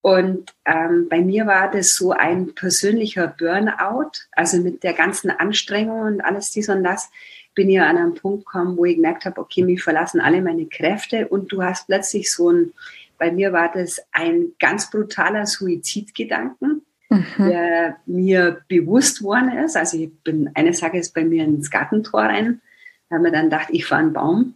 Und 0.03 0.55
ähm, 0.67 1.09
bei 1.09 1.23
mir 1.23 1.47
war 1.47 1.71
das 1.71 1.95
so 1.95 2.11
ein 2.11 2.55
persönlicher 2.55 3.27
Burnout, 3.27 4.11
also 4.33 4.61
mit 4.61 4.83
der 4.83 4.93
ganzen 4.93 5.31
Anstrengung 5.31 6.03
und 6.03 6.21
alles 6.21 6.51
dies 6.51 6.69
und 6.69 6.85
das, 6.85 7.11
bin 7.55 7.71
ich 7.71 7.81
an 7.81 7.97
einen 7.97 8.15
Punkt 8.15 8.45
gekommen, 8.45 8.77
wo 8.77 8.85
ich 8.85 8.97
gemerkt 8.97 9.25
habe, 9.25 9.41
okay, 9.41 9.63
mich 9.63 9.83
verlassen 9.83 10.21
alle 10.21 10.43
meine 10.43 10.67
Kräfte 10.67 11.29
und 11.29 11.51
du 11.53 11.63
hast 11.63 11.87
plötzlich 11.87 12.31
so 12.31 12.51
ein, 12.51 12.75
bei 13.17 13.33
mir 13.33 13.55
war 13.55 13.73
das 13.73 14.03
ein 14.13 14.53
ganz 14.59 14.91
brutaler 14.91 15.47
Suizidgedanken 15.47 16.85
mhm. 17.13 17.49
der 17.49 17.97
mir 18.07 18.63
bewusst 18.69 19.23
worden 19.23 19.53
ist. 19.59 19.77
Also 19.77 19.99
ich 19.99 20.11
bin 20.25 20.51
eines 20.55 20.81
Tages 20.81 21.11
bei 21.11 21.25
mir 21.25 21.45
ins 21.45 21.71
Gartentor 21.71 22.23
rein, 22.23 22.61
da 23.09 23.17
haben 23.17 23.25
wir 23.25 23.33
dann 23.33 23.45
gedacht, 23.45 23.69
ich 23.71 23.87
fahre 23.87 24.03
einen 24.03 24.13
Baum. 24.13 24.55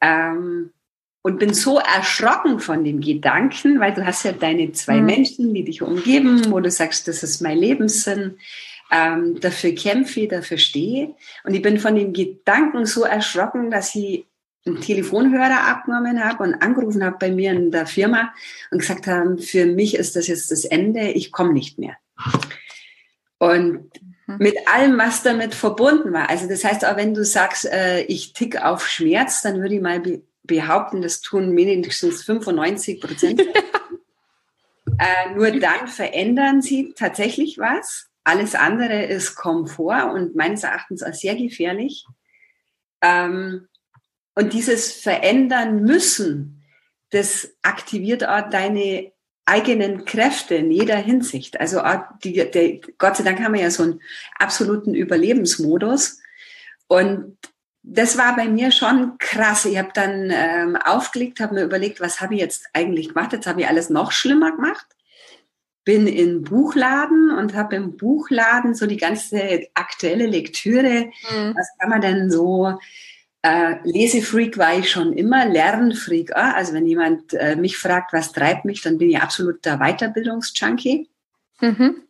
Ähm, 0.00 0.70
und 1.22 1.38
bin 1.38 1.52
so 1.52 1.78
erschrocken 1.78 2.60
von 2.60 2.82
dem 2.82 3.00
Gedanken, 3.00 3.78
weil 3.78 3.92
du 3.92 4.06
hast 4.06 4.24
ja 4.24 4.32
deine 4.32 4.72
zwei 4.72 5.00
mhm. 5.00 5.06
Menschen, 5.06 5.54
die 5.54 5.64
dich 5.64 5.82
umgeben, 5.82 6.50
wo 6.50 6.60
du 6.60 6.70
sagst, 6.70 7.08
das 7.08 7.22
ist 7.22 7.42
mein 7.42 7.58
Lebenssinn, 7.58 8.38
ähm, 8.90 9.38
dafür 9.38 9.74
kämpfe, 9.74 10.26
dafür 10.26 10.56
stehe. 10.56 11.14
Und 11.44 11.54
ich 11.54 11.62
bin 11.62 11.78
von 11.78 11.94
dem 11.94 12.12
Gedanken 12.12 12.86
so 12.86 13.02
erschrocken, 13.04 13.70
dass 13.70 13.94
ich 13.94 14.24
einen 14.66 14.80
Telefonhörer 14.80 15.66
abgenommen 15.68 16.22
habe 16.22 16.42
und 16.42 16.54
angerufen 16.54 17.04
habe 17.04 17.16
bei 17.18 17.30
mir 17.30 17.52
in 17.52 17.70
der 17.70 17.86
Firma 17.86 18.32
und 18.70 18.78
gesagt 18.78 19.06
haben, 19.06 19.38
für 19.38 19.66
mich 19.66 19.94
ist 19.94 20.16
das 20.16 20.26
jetzt 20.26 20.50
das 20.50 20.64
Ende, 20.64 21.10
ich 21.10 21.32
komme 21.32 21.52
nicht 21.52 21.78
mehr. 21.78 21.96
Und 23.38 23.90
mhm. 24.26 24.36
mit 24.38 24.56
allem, 24.68 24.98
was 24.98 25.22
damit 25.22 25.54
verbunden 25.54 26.12
war. 26.12 26.28
Also 26.28 26.46
das 26.46 26.62
heißt, 26.64 26.84
auch 26.84 26.96
wenn 26.96 27.14
du 27.14 27.24
sagst, 27.24 27.64
äh, 27.64 28.02
ich 28.02 28.34
tick 28.34 28.62
auf 28.62 28.86
Schmerz, 28.86 29.42
dann 29.42 29.60
würde 29.60 29.74
ich 29.76 29.80
mal 29.80 30.00
be 30.00 30.22
behaupten, 30.42 31.00
das 31.00 31.20
tun 31.20 31.52
mindestens 31.52 32.24
95 32.24 33.00
Prozent. 33.00 33.40
äh, 34.98 35.34
nur 35.36 35.52
dann 35.52 35.86
verändern 35.86 36.60
sie 36.60 36.92
tatsächlich 36.96 37.58
was. 37.58 38.08
Alles 38.24 38.56
andere 38.56 39.04
ist 39.04 39.36
Komfort 39.36 40.10
und 40.12 40.34
meines 40.34 40.64
Erachtens 40.64 41.04
auch 41.04 41.14
sehr 41.14 41.36
gefährlich. 41.36 42.04
Ähm, 43.00 43.68
und 44.40 44.54
dieses 44.54 44.90
Verändern 44.90 45.82
müssen, 45.82 46.62
das 47.10 47.50
aktiviert 47.60 48.26
auch 48.26 48.48
deine 48.48 49.12
eigenen 49.44 50.06
Kräfte 50.06 50.54
in 50.54 50.70
jeder 50.70 50.96
Hinsicht. 50.96 51.60
Also 51.60 51.82
die, 52.24 52.50
der, 52.50 52.80
Gott 52.96 53.18
sei 53.18 53.24
Dank 53.24 53.38
haben 53.40 53.52
wir 53.52 53.60
ja 53.60 53.70
so 53.70 53.82
einen 53.82 54.00
absoluten 54.38 54.94
Überlebensmodus. 54.94 56.22
Und 56.86 57.36
das 57.82 58.16
war 58.16 58.34
bei 58.34 58.48
mir 58.48 58.72
schon 58.72 59.18
krass. 59.18 59.66
Ich 59.66 59.76
habe 59.76 59.90
dann 59.92 60.30
ähm, 60.32 60.76
aufgelegt, 60.76 61.40
habe 61.40 61.56
mir 61.56 61.64
überlegt, 61.64 62.00
was 62.00 62.22
habe 62.22 62.32
ich 62.34 62.40
jetzt 62.40 62.64
eigentlich 62.72 63.08
gemacht? 63.08 63.34
Jetzt 63.34 63.46
habe 63.46 63.60
ich 63.60 63.68
alles 63.68 63.90
noch 63.90 64.10
schlimmer 64.10 64.52
gemacht. 64.52 64.86
Bin 65.84 66.06
in 66.06 66.44
Buchladen 66.44 67.30
und 67.30 67.54
habe 67.54 67.76
im 67.76 67.98
Buchladen 67.98 68.74
so 68.74 68.86
die 68.86 68.96
ganze 68.96 69.68
aktuelle 69.74 70.26
Lektüre. 70.26 71.10
Mhm. 71.30 71.54
Was 71.54 71.68
kann 71.78 71.90
man 71.90 72.00
denn 72.00 72.30
so 72.30 72.78
äh, 73.42 73.76
Lesefreak 73.84 74.58
war 74.58 74.78
ich 74.78 74.90
schon 74.90 75.12
immer, 75.12 75.46
Lernfreak. 75.46 76.32
Auch. 76.32 76.54
Also 76.54 76.74
wenn 76.74 76.86
jemand 76.86 77.32
äh, 77.34 77.56
mich 77.56 77.78
fragt, 77.78 78.12
was 78.12 78.32
treibt 78.32 78.64
mich, 78.64 78.82
dann 78.82 78.98
bin 78.98 79.10
ich 79.10 79.18
absoluter 79.18 79.78
Weiterbildungsjunkie. 79.78 81.08
Mhm. 81.60 82.02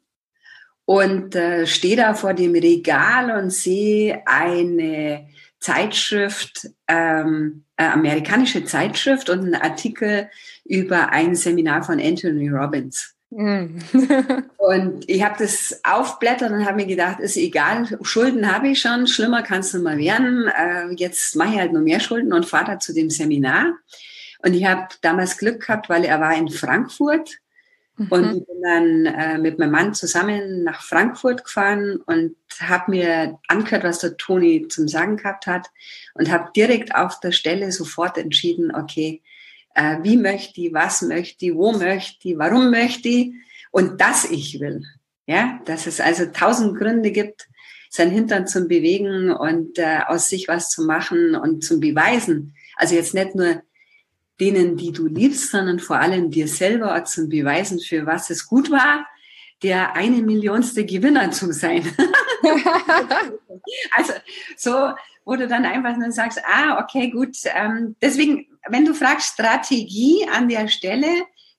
Und 0.85 1.37
äh, 1.37 1.66
stehe 1.66 1.97
da 1.97 2.14
vor 2.14 2.35
dem 2.35 2.53
Regal 2.53 3.31
und 3.38 3.51
sehe 3.51 4.23
eine 4.27 5.29
Zeitschrift, 5.61 6.69
ähm, 6.88 7.64
äh, 7.77 7.85
amerikanische 7.85 8.64
Zeitschrift 8.64 9.31
und 9.31 9.40
einen 9.40 9.55
Artikel 9.55 10.29
über 10.64 11.11
ein 11.11 11.37
Seminar 11.37 11.85
von 11.85 12.01
Anthony 12.01 12.49
Robbins. 12.49 13.14
Mm. 13.31 13.79
und 14.59 15.09
ich 15.09 15.25
habe 15.25 15.37
das 15.38 15.81
aufblättert 15.85 16.51
und 16.51 16.66
habe 16.66 16.77
mir 16.77 16.87
gedacht, 16.87 17.21
ist 17.21 17.37
egal, 17.37 17.99
Schulden 18.03 18.53
habe 18.53 18.69
ich 18.69 18.81
schon, 18.81 19.07
schlimmer 19.07 19.43
kannst 19.43 19.73
du 19.73 19.79
mal 19.79 19.99
werden. 19.99 20.49
Äh, 20.49 20.93
jetzt 20.97 21.37
mache 21.37 21.55
ich 21.55 21.61
halt 21.61 21.73
nur 21.73 21.83
mehr 21.83 22.01
Schulden 22.01 22.33
und 22.33 22.47
fahre 22.47 22.73
da 22.73 22.79
zu 22.79 22.93
dem 22.93 23.11
Seminar. 23.11 23.75
Und 24.43 24.55
ich 24.55 24.64
habe 24.64 24.88
damals 25.03 25.38
Glück 25.38 25.61
gehabt, 25.61 25.88
weil 25.88 26.05
er 26.05 26.21
war 26.21 26.37
in 26.37 26.49
Frankfurt. 26.49 27.38
Mhm. 27.97 28.07
Und 28.09 28.37
ich 28.37 28.47
bin 28.47 28.62
dann 28.62 29.07
äh, 29.07 29.38
mit 29.38 29.59
meinem 29.59 29.73
Mann 29.73 29.95
zusammen 29.95 30.64
nach 30.64 30.83
Frankfurt 30.83 31.45
gefahren 31.45 31.99
und 32.07 32.35
habe 32.59 32.90
mir 32.90 33.38
angehört, 33.47 33.85
was 33.85 33.99
der 34.01 34.16
Toni 34.16 34.66
zum 34.69 34.88
Sagen 34.88 35.16
gehabt 35.16 35.47
hat 35.47 35.71
und 36.14 36.31
habe 36.31 36.51
direkt 36.57 36.95
auf 36.95 37.21
der 37.21 37.33
Stelle 37.33 37.71
sofort 37.71 38.19
entschieden, 38.19 38.75
okay, 38.75 39.23
äh, 39.74 39.98
wie 40.02 40.16
möchte 40.16 40.61
ich, 40.61 40.72
was 40.72 41.02
möchte 41.02 41.46
ich, 41.46 41.54
wo 41.54 41.72
möchte 41.72 42.28
ich, 42.28 42.38
warum 42.38 42.70
möchte 42.70 43.09
ich 43.09 43.33
und 43.70 44.00
dass 44.00 44.24
ich 44.24 44.61
will. 44.61 44.85
Ja, 45.26 45.61
dass 45.64 45.87
es 45.87 46.00
also 46.00 46.26
tausend 46.26 46.76
Gründe 46.76 47.12
gibt, 47.12 47.48
sein 47.88 48.11
Hintern 48.11 48.46
zum 48.46 48.66
Bewegen 48.68 49.30
und 49.30 49.78
äh, 49.78 50.00
aus 50.06 50.28
sich 50.28 50.48
was 50.48 50.70
zu 50.70 50.85
machen 50.85 51.35
und 51.37 51.64
zum 51.64 51.80
Beweisen. 51.80 52.54
Also 52.76 52.94
jetzt 52.94 53.14
nicht 53.14 53.35
nur 53.35 53.62
denen, 54.40 54.76
die 54.76 54.90
du 54.90 55.06
liebst, 55.06 55.50
sondern 55.50 55.78
vor 55.78 55.98
allem 55.98 56.30
dir 56.30 56.48
selber 56.48 57.04
zum 57.04 57.28
Beweisen, 57.28 57.78
für 57.78 58.06
was 58.06 58.30
es 58.30 58.46
gut 58.46 58.70
war, 58.70 59.06
der 59.62 59.94
eine 59.94 60.22
Millionste 60.22 60.85
Gewinner 60.87 61.30
zu 61.30 61.52
sein. 61.52 61.85
also 63.96 64.12
so, 64.56 64.92
wo 65.24 65.37
du 65.37 65.46
dann 65.46 65.66
einfach 65.66 65.96
nur 65.96 66.11
sagst, 66.11 66.40
ah, 66.44 66.83
okay, 66.83 67.11
gut. 67.11 67.37
Ähm, 67.54 67.96
deswegen, 68.00 68.46
wenn 68.68 68.85
du 68.85 68.94
fragst 68.94 69.35
Strategie 69.35 70.27
an 70.33 70.49
der 70.49 70.68
Stelle, 70.68 71.09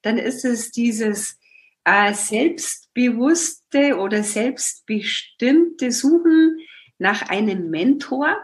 dann 0.02 0.18
ist 0.18 0.46
es 0.46 0.72
dieses 0.72 1.38
äh, 1.84 2.14
selbstbewusste 2.14 3.98
oder 3.98 4.24
selbstbestimmte 4.24 5.92
Suchen 5.92 6.60
nach 6.98 7.30
einem 7.30 7.70
Mentor. 7.70 8.38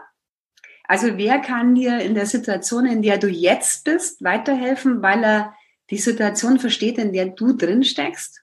Also 0.84 1.16
wer 1.16 1.38
kann 1.38 1.74
dir 1.74 2.00
in 2.00 2.14
der 2.14 2.26
Situation, 2.26 2.86
in 2.86 3.02
der 3.02 3.18
du 3.18 3.28
jetzt 3.28 3.84
bist, 3.84 4.24
weiterhelfen, 4.24 5.02
weil 5.02 5.22
er 5.22 5.54
die 5.90 5.98
Situation 5.98 6.58
versteht, 6.58 6.98
in 6.98 7.12
der 7.12 7.26
du 7.26 7.52
drin 7.52 7.84
steckst? 7.84 8.42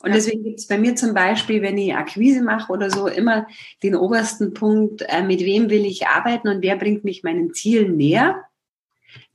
Und 0.00 0.10
ja. 0.10 0.16
deswegen 0.16 0.44
gibt 0.44 0.60
es 0.60 0.68
bei 0.68 0.78
mir 0.78 0.94
zum 0.94 1.14
Beispiel, 1.14 1.62
wenn 1.62 1.76
ich 1.76 1.94
Akquise 1.94 2.42
mache 2.42 2.72
oder 2.72 2.90
so, 2.90 3.08
immer 3.08 3.48
den 3.82 3.96
obersten 3.96 4.54
Punkt, 4.54 5.02
äh, 5.08 5.22
mit 5.22 5.40
wem 5.40 5.70
will 5.70 5.84
ich 5.84 6.06
arbeiten 6.06 6.48
und 6.48 6.62
wer 6.62 6.76
bringt 6.76 7.04
mich 7.04 7.24
meinen 7.24 7.52
Zielen 7.52 7.96
näher. 7.96 8.44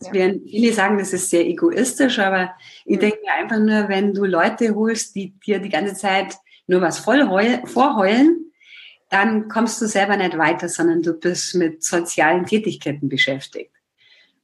Ja. 0.02 0.14
Werden, 0.14 0.44
viele 0.48 0.74
sagen, 0.74 0.98
das 0.98 1.14
ist 1.14 1.30
sehr 1.30 1.48
egoistisch, 1.48 2.20
aber 2.20 2.54
ich 2.86 3.00
denke 3.00 3.20
mir 3.24 3.34
einfach 3.34 3.60
nur, 3.60 3.90
wenn 3.90 4.14
du 4.14 4.26
Leute 4.26 4.76
holst, 4.76 5.16
die 5.16 5.34
dir 5.46 5.60
die 5.60 5.70
ganze 5.70 5.96
Zeit 5.96 6.36
nur 6.68 6.82
was 6.82 7.00
voll 7.00 7.28
vorheulen, 7.66 8.52
dann 9.10 9.48
kommst 9.48 9.82
du 9.82 9.86
selber 9.86 10.18
nicht 10.18 10.38
weiter, 10.38 10.70
sondern 10.70 11.02
du 11.02 11.14
bist 11.14 11.56
mit 11.56 11.84
sozialen 11.84 12.46
Tätigkeiten 12.46 13.10
beschäftigt. 13.10 13.72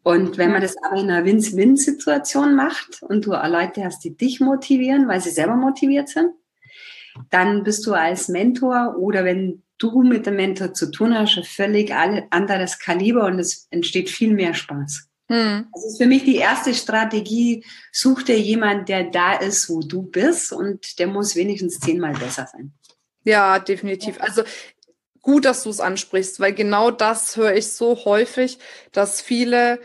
Und 0.03 0.37
wenn 0.37 0.51
man 0.51 0.61
das 0.61 0.75
aber 0.77 0.95
in 0.99 1.09
einer 1.09 1.25
Win-Win-Situation 1.25 2.55
macht 2.55 3.01
und 3.01 3.25
du 3.25 3.31
Leute 3.31 3.83
hast, 3.83 4.03
die 4.03 4.15
dich 4.15 4.39
motivieren, 4.39 5.07
weil 5.07 5.21
sie 5.21 5.31
selber 5.31 5.55
motiviert 5.55 6.09
sind, 6.09 6.31
dann 7.29 7.63
bist 7.63 7.85
du 7.85 7.93
als 7.93 8.29
Mentor 8.29 8.95
oder 8.97 9.25
wenn 9.25 9.63
du 9.77 10.03
mit 10.03 10.25
dem 10.25 10.35
Mentor 10.35 10.73
zu 10.73 10.91
tun 10.91 11.17
hast, 11.17 11.37
ein 11.37 11.43
völlig 11.43 11.93
anderes 11.93 12.79
Kaliber 12.79 13.25
und 13.25 13.39
es 13.39 13.67
entsteht 13.71 14.09
viel 14.09 14.33
mehr 14.33 14.53
Spaß. 14.53 15.08
Hm. 15.29 15.67
Das 15.71 15.85
ist 15.85 15.97
für 15.97 16.07
mich 16.07 16.23
die 16.23 16.37
erste 16.37 16.73
Strategie. 16.73 17.63
Such 17.91 18.23
dir 18.23 18.39
jemand, 18.39 18.89
der 18.89 19.05
da 19.05 19.33
ist, 19.33 19.69
wo 19.69 19.81
du 19.81 20.01
bist 20.01 20.51
und 20.51 20.97
der 20.99 21.07
muss 21.07 21.35
wenigstens 21.35 21.79
zehnmal 21.79 22.13
besser 22.13 22.47
sein. 22.51 22.73
Ja, 23.23 23.59
definitiv. 23.59 24.19
Also 24.19 24.43
gut, 25.21 25.45
dass 25.45 25.63
du 25.63 25.69
es 25.69 25.79
ansprichst, 25.79 26.39
weil 26.39 26.53
genau 26.53 26.89
das 26.89 27.37
höre 27.37 27.55
ich 27.55 27.67
so 27.67 28.05
häufig, 28.05 28.57
dass 28.91 29.21
viele 29.21 29.79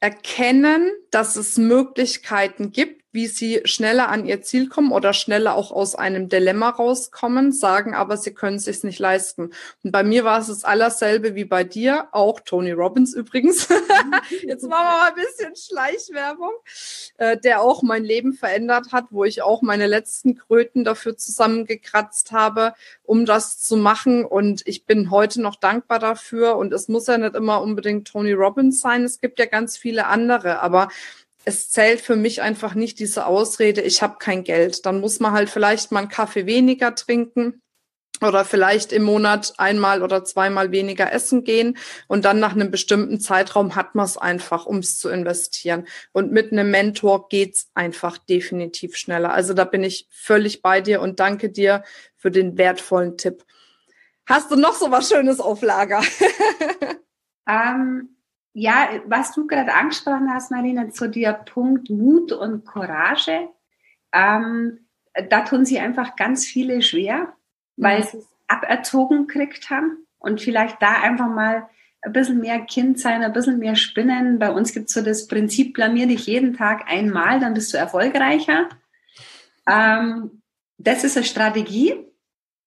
erkennen, 0.00 0.90
dass 1.10 1.36
es 1.36 1.56
Möglichkeiten 1.56 2.72
gibt, 2.72 2.99
wie 3.12 3.26
sie 3.26 3.62
schneller 3.64 4.08
an 4.08 4.24
ihr 4.24 4.42
Ziel 4.42 4.68
kommen 4.68 4.92
oder 4.92 5.12
schneller 5.12 5.54
auch 5.54 5.72
aus 5.72 5.94
einem 5.94 6.28
Dilemma 6.28 6.70
rauskommen, 6.70 7.52
sagen 7.52 7.94
aber, 7.94 8.16
sie 8.16 8.32
können 8.32 8.56
es 8.56 8.64
sich 8.64 8.84
nicht 8.84 8.98
leisten. 8.98 9.50
Und 9.82 9.90
bei 9.90 10.04
mir 10.04 10.24
war 10.24 10.38
es 10.38 10.46
das 10.46 10.64
allerselbe 10.64 11.34
wie 11.34 11.44
bei 11.44 11.64
dir, 11.64 12.08
auch 12.12 12.40
Tony 12.40 12.72
Robbins 12.72 13.14
übrigens. 13.14 13.68
Jetzt 14.42 14.62
machen 14.62 14.84
wir 14.84 14.98
mal 14.98 15.08
ein 15.08 15.14
bisschen 15.14 15.56
Schleichwerbung, 15.56 16.52
äh, 17.18 17.36
der 17.36 17.62
auch 17.62 17.82
mein 17.82 18.04
Leben 18.04 18.32
verändert 18.32 18.92
hat, 18.92 19.06
wo 19.10 19.24
ich 19.24 19.42
auch 19.42 19.62
meine 19.62 19.86
letzten 19.86 20.36
Kröten 20.36 20.84
dafür 20.84 21.16
zusammengekratzt 21.16 22.30
habe, 22.30 22.74
um 23.02 23.26
das 23.26 23.60
zu 23.60 23.76
machen. 23.76 24.24
Und 24.24 24.62
ich 24.66 24.86
bin 24.86 25.10
heute 25.10 25.40
noch 25.42 25.56
dankbar 25.56 25.98
dafür. 25.98 26.56
Und 26.56 26.72
es 26.72 26.88
muss 26.88 27.08
ja 27.08 27.18
nicht 27.18 27.34
immer 27.34 27.60
unbedingt 27.60 28.06
Tony 28.06 28.32
Robbins 28.32 28.80
sein. 28.80 29.04
Es 29.04 29.20
gibt 29.20 29.38
ja 29.40 29.46
ganz 29.46 29.76
viele 29.76 30.06
andere, 30.06 30.60
aber 30.60 30.88
es 31.50 31.68
zählt 31.68 32.00
für 32.00 32.16
mich 32.16 32.42
einfach 32.42 32.74
nicht 32.74 33.00
diese 33.00 33.26
Ausrede, 33.26 33.82
ich 33.82 34.02
habe 34.02 34.18
kein 34.18 34.44
Geld. 34.44 34.86
Dann 34.86 35.00
muss 35.00 35.18
man 35.18 35.32
halt 35.32 35.50
vielleicht 35.50 35.90
mal 35.90 36.00
einen 36.00 36.08
Kaffee 36.08 36.46
weniger 36.46 36.94
trinken 36.94 37.60
oder 38.20 38.44
vielleicht 38.44 38.92
im 38.92 39.02
Monat 39.02 39.54
einmal 39.58 40.02
oder 40.02 40.24
zweimal 40.24 40.70
weniger 40.70 41.12
essen 41.12 41.42
gehen 41.42 41.76
und 42.06 42.24
dann 42.24 42.38
nach 42.38 42.52
einem 42.52 42.70
bestimmten 42.70 43.18
Zeitraum 43.18 43.74
hat 43.74 43.94
man 43.94 44.04
es 44.04 44.16
einfach, 44.16 44.66
um 44.66 44.78
es 44.78 44.98
zu 44.98 45.08
investieren. 45.08 45.88
Und 46.12 46.30
mit 46.30 46.52
einem 46.52 46.70
Mentor 46.70 47.28
geht's 47.28 47.68
einfach 47.74 48.18
definitiv 48.18 48.96
schneller. 48.96 49.32
Also 49.32 49.52
da 49.52 49.64
bin 49.64 49.82
ich 49.82 50.06
völlig 50.10 50.62
bei 50.62 50.80
dir 50.80 51.00
und 51.00 51.18
danke 51.18 51.50
dir 51.50 51.82
für 52.16 52.30
den 52.30 52.58
wertvollen 52.58 53.16
Tipp. 53.16 53.44
Hast 54.26 54.52
du 54.52 54.56
noch 54.56 54.74
so 54.74 54.92
was 54.92 55.08
Schönes 55.08 55.40
auf 55.40 55.62
Lager? 55.62 56.02
ähm, 57.48 58.19
ja, 58.52 58.88
was 59.06 59.32
du 59.32 59.46
gerade 59.46 59.74
angesprochen 59.74 60.32
hast, 60.32 60.50
Marina, 60.50 60.90
so 60.90 61.06
der 61.06 61.32
Punkt 61.32 61.90
Mut 61.90 62.32
und 62.32 62.64
Courage, 62.64 63.48
ähm, 64.12 64.86
da 65.28 65.42
tun 65.42 65.64
sie 65.64 65.78
einfach 65.78 66.16
ganz 66.16 66.46
viele 66.46 66.82
schwer, 66.82 67.34
weil 67.76 68.00
mhm. 68.00 68.04
sie 68.04 68.18
es 68.18 68.28
aberzogen 68.48 69.26
gekriegt 69.26 69.70
haben 69.70 70.06
und 70.18 70.40
vielleicht 70.40 70.82
da 70.82 71.00
einfach 71.02 71.28
mal 71.28 71.68
ein 72.02 72.12
bisschen 72.12 72.40
mehr 72.40 72.60
Kind 72.60 72.98
sein, 72.98 73.22
ein 73.22 73.32
bisschen 73.32 73.58
mehr 73.58 73.76
spinnen. 73.76 74.38
Bei 74.38 74.50
uns 74.50 74.72
gibt 74.72 74.88
es 74.88 74.94
so 74.94 75.02
das 75.02 75.26
Prinzip, 75.26 75.74
blamier 75.74 76.06
dich 76.06 76.26
jeden 76.26 76.54
Tag 76.54 76.90
einmal, 76.90 77.40
dann 77.40 77.54
bist 77.54 77.72
du 77.72 77.76
erfolgreicher. 77.76 78.68
Ähm, 79.68 80.42
das 80.78 81.04
ist 81.04 81.16
eine 81.16 81.26
Strategie. 81.26 82.09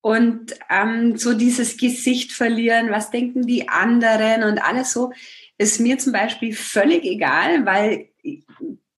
Und 0.04 0.54
ähm, 0.70 1.16
so 1.16 1.34
dieses 1.34 1.78
Gesicht 1.78 2.34
verlieren, 2.34 2.92
was 2.92 3.10
denken 3.10 3.48
die 3.48 3.70
anderen 3.70 4.44
und 4.44 4.60
alles 4.60 4.92
so, 4.92 5.14
ist 5.58 5.80
mir 5.80 5.98
zum 5.98 6.12
Beispiel 6.12 6.54
völlig 6.54 7.06
egal, 7.06 7.66
weil 7.66 8.10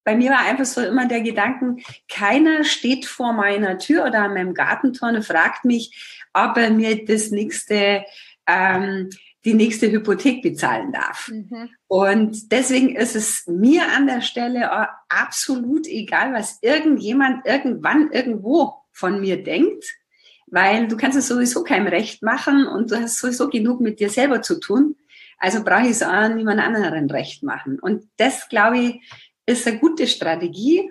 bei 0.04 0.16
mir 0.16 0.32
war 0.32 0.40
einfach 0.40 0.66
so 0.66 0.82
immer 0.82 1.08
der 1.08 1.22
Gedanken, 1.22 1.84
keiner 2.10 2.64
steht 2.64 3.06
vor 3.06 3.34
meiner 3.34 3.78
Tür 3.78 4.06
oder 4.06 4.24
an 4.24 4.34
meinem 4.34 4.56
Gartentor 4.56 5.10
und 5.10 5.24
fragt 5.24 5.64
mich, 5.64 6.26
ob 6.34 6.58
er 6.58 6.72
mir 6.72 7.06
das 7.06 7.30
nächste, 7.30 8.04
ähm, 8.48 9.12
die 9.46 9.54
nächste 9.54 9.92
Hypothek 9.92 10.42
bezahlen 10.42 10.92
darf. 10.92 11.30
Mhm. 11.32 11.70
Und 11.86 12.52
deswegen 12.52 12.96
ist 12.96 13.16
es 13.16 13.46
mir 13.46 13.84
an 13.96 14.08
der 14.08 14.22
Stelle 14.22 14.90
absolut 15.08 15.86
egal, 15.86 16.34
was 16.34 16.58
irgendjemand 16.64 17.46
irgendwann 17.46 18.12
irgendwo 18.12 18.74
von 18.92 19.22
mir 19.22 19.44
denkt, 19.44 19.86
weil 20.56 20.88
du 20.88 20.96
kannst 20.96 21.18
es 21.18 21.28
sowieso 21.28 21.66
keinem 21.66 21.88
recht 21.88 22.24
machen 22.24 22.66
und 22.66 22.90
du 22.90 22.96
hast 22.96 23.20
sowieso 23.20 23.50
genug 23.50 23.82
mit 23.82 24.00
dir 24.00 24.10
selber 24.10 24.42
zu 24.42 24.58
tun. 24.58 24.96
Also 25.38 25.62
brauche 25.62 25.82
ich 25.82 25.90
es 25.90 26.02
auch 26.02 26.30
niemand 26.30 26.62
anderen 26.62 27.12
recht 27.12 27.44
machen. 27.44 27.78
Und 27.78 28.08
das, 28.16 28.48
glaube 28.48 28.80
ich, 28.80 29.02
ist 29.46 29.68
eine 29.68 29.80
gute 29.80 30.08
Strategie, 30.08 30.90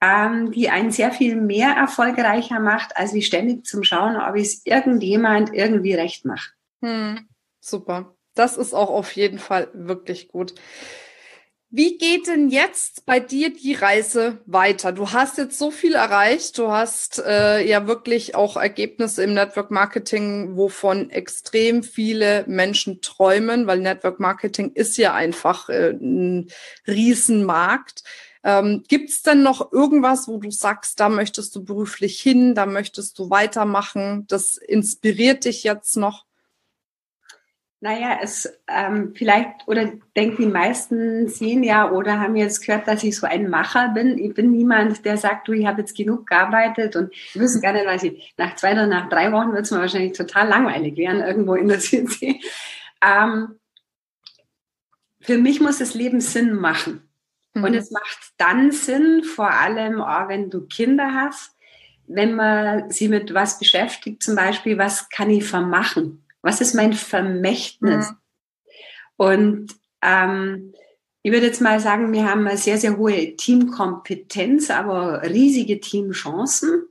ähm, 0.00 0.50
die 0.50 0.68
einen 0.68 0.90
sehr 0.90 1.12
viel 1.12 1.36
mehr 1.36 1.76
erfolgreicher 1.76 2.58
macht, 2.58 2.96
als 2.96 3.14
wie 3.14 3.22
ständig 3.22 3.64
zum 3.66 3.84
Schauen, 3.84 4.16
ob 4.16 4.34
es 4.34 4.66
irgendjemand 4.66 5.54
irgendwie 5.54 5.94
recht 5.94 6.24
macht. 6.24 6.54
Hm, 6.82 7.28
super. 7.60 8.16
Das 8.34 8.56
ist 8.56 8.74
auch 8.74 8.90
auf 8.90 9.12
jeden 9.12 9.38
Fall 9.38 9.68
wirklich 9.74 10.26
gut. 10.26 10.56
Wie 11.70 11.98
geht 11.98 12.28
denn 12.28 12.48
jetzt 12.48 13.04
bei 13.04 13.20
dir 13.20 13.52
die 13.52 13.74
Reise 13.74 14.38
weiter? 14.46 14.90
Du 14.90 15.12
hast 15.12 15.36
jetzt 15.36 15.58
so 15.58 15.70
viel 15.70 15.94
erreicht. 15.94 16.56
Du 16.56 16.70
hast 16.70 17.18
äh, 17.18 17.62
ja 17.62 17.86
wirklich 17.86 18.34
auch 18.34 18.56
Ergebnisse 18.56 19.22
im 19.22 19.34
Network 19.34 19.70
Marketing, 19.70 20.56
wovon 20.56 21.10
extrem 21.10 21.82
viele 21.82 22.44
Menschen 22.46 23.02
träumen, 23.02 23.66
weil 23.66 23.80
Network 23.80 24.18
Marketing 24.18 24.72
ist 24.72 24.96
ja 24.96 25.12
einfach 25.12 25.68
äh, 25.68 25.90
ein 25.90 26.48
Riesenmarkt. 26.86 28.02
Ähm, 28.44 28.84
Gibt 28.88 29.10
es 29.10 29.20
denn 29.20 29.42
noch 29.42 29.70
irgendwas, 29.70 30.26
wo 30.26 30.38
du 30.38 30.50
sagst, 30.50 31.00
da 31.00 31.10
möchtest 31.10 31.54
du 31.54 31.64
beruflich 31.64 32.18
hin, 32.18 32.54
da 32.54 32.64
möchtest 32.64 33.18
du 33.18 33.28
weitermachen? 33.28 34.24
Das 34.28 34.56
inspiriert 34.56 35.44
dich 35.44 35.64
jetzt 35.64 35.98
noch? 35.98 36.27
Naja, 37.80 38.18
es 38.20 38.52
ähm, 38.66 39.14
vielleicht, 39.14 39.68
oder 39.68 39.92
denken 40.16 40.42
die 40.42 40.48
meisten 40.48 41.28
sehen 41.28 41.62
ja 41.62 41.92
oder 41.92 42.18
haben 42.18 42.34
jetzt 42.34 42.66
gehört, 42.66 42.88
dass 42.88 43.04
ich 43.04 43.16
so 43.16 43.24
ein 43.24 43.48
Macher 43.48 43.90
bin. 43.90 44.18
Ich 44.18 44.34
bin 44.34 44.50
niemand, 44.50 45.04
der 45.04 45.16
sagt, 45.16 45.46
du, 45.46 45.52
ich 45.52 45.64
habe 45.64 45.82
jetzt 45.82 45.96
genug 45.96 46.26
gearbeitet 46.26 46.96
und 46.96 47.12
wir 47.32 47.42
wissen 47.42 47.62
gar 47.62 47.72
nicht, 47.72 47.86
was 47.86 48.02
ich, 48.02 48.34
nach 48.36 48.56
zwei 48.56 48.72
oder 48.72 48.88
nach 48.88 49.08
drei 49.08 49.30
Wochen 49.30 49.52
wird 49.52 49.64
es 49.64 49.70
mir 49.70 49.78
wahrscheinlich 49.78 50.16
total 50.16 50.48
langweilig 50.48 50.96
werden, 50.96 51.22
irgendwo 51.22 51.54
in 51.54 51.68
der 51.68 51.78
City. 51.80 52.42
Ähm, 53.00 53.60
für 55.20 55.38
mich 55.38 55.60
muss 55.60 55.78
das 55.78 55.94
Leben 55.94 56.20
Sinn 56.20 56.54
machen. 56.54 57.08
Mhm. 57.54 57.64
Und 57.64 57.74
es 57.74 57.92
macht 57.92 58.32
dann 58.38 58.72
Sinn, 58.72 59.22
vor 59.22 59.52
allem 59.52 60.00
auch 60.00 60.26
wenn 60.28 60.50
du 60.50 60.66
Kinder 60.66 61.14
hast, 61.14 61.54
wenn 62.08 62.34
man 62.34 62.90
sie 62.90 63.08
mit 63.08 63.34
was 63.34 63.58
beschäftigt, 63.60 64.22
zum 64.22 64.34
Beispiel, 64.34 64.78
was 64.78 65.10
kann 65.10 65.30
ich 65.30 65.44
vermachen? 65.44 66.24
Was 66.48 66.62
ist 66.62 66.74
mein 66.74 66.94
Vermächtnis? 66.94 68.10
Mhm. 68.10 68.16
Und 69.18 69.76
ähm, 70.00 70.72
ich 71.20 71.30
würde 71.30 71.44
jetzt 71.44 71.60
mal 71.60 71.78
sagen, 71.78 72.10
wir 72.10 72.24
haben 72.24 72.48
eine 72.48 72.56
sehr, 72.56 72.78
sehr 72.78 72.96
hohe 72.96 73.36
Teamkompetenz, 73.36 74.70
aber 74.70 75.24
riesige 75.24 75.78
Teamchancen. 75.78 76.88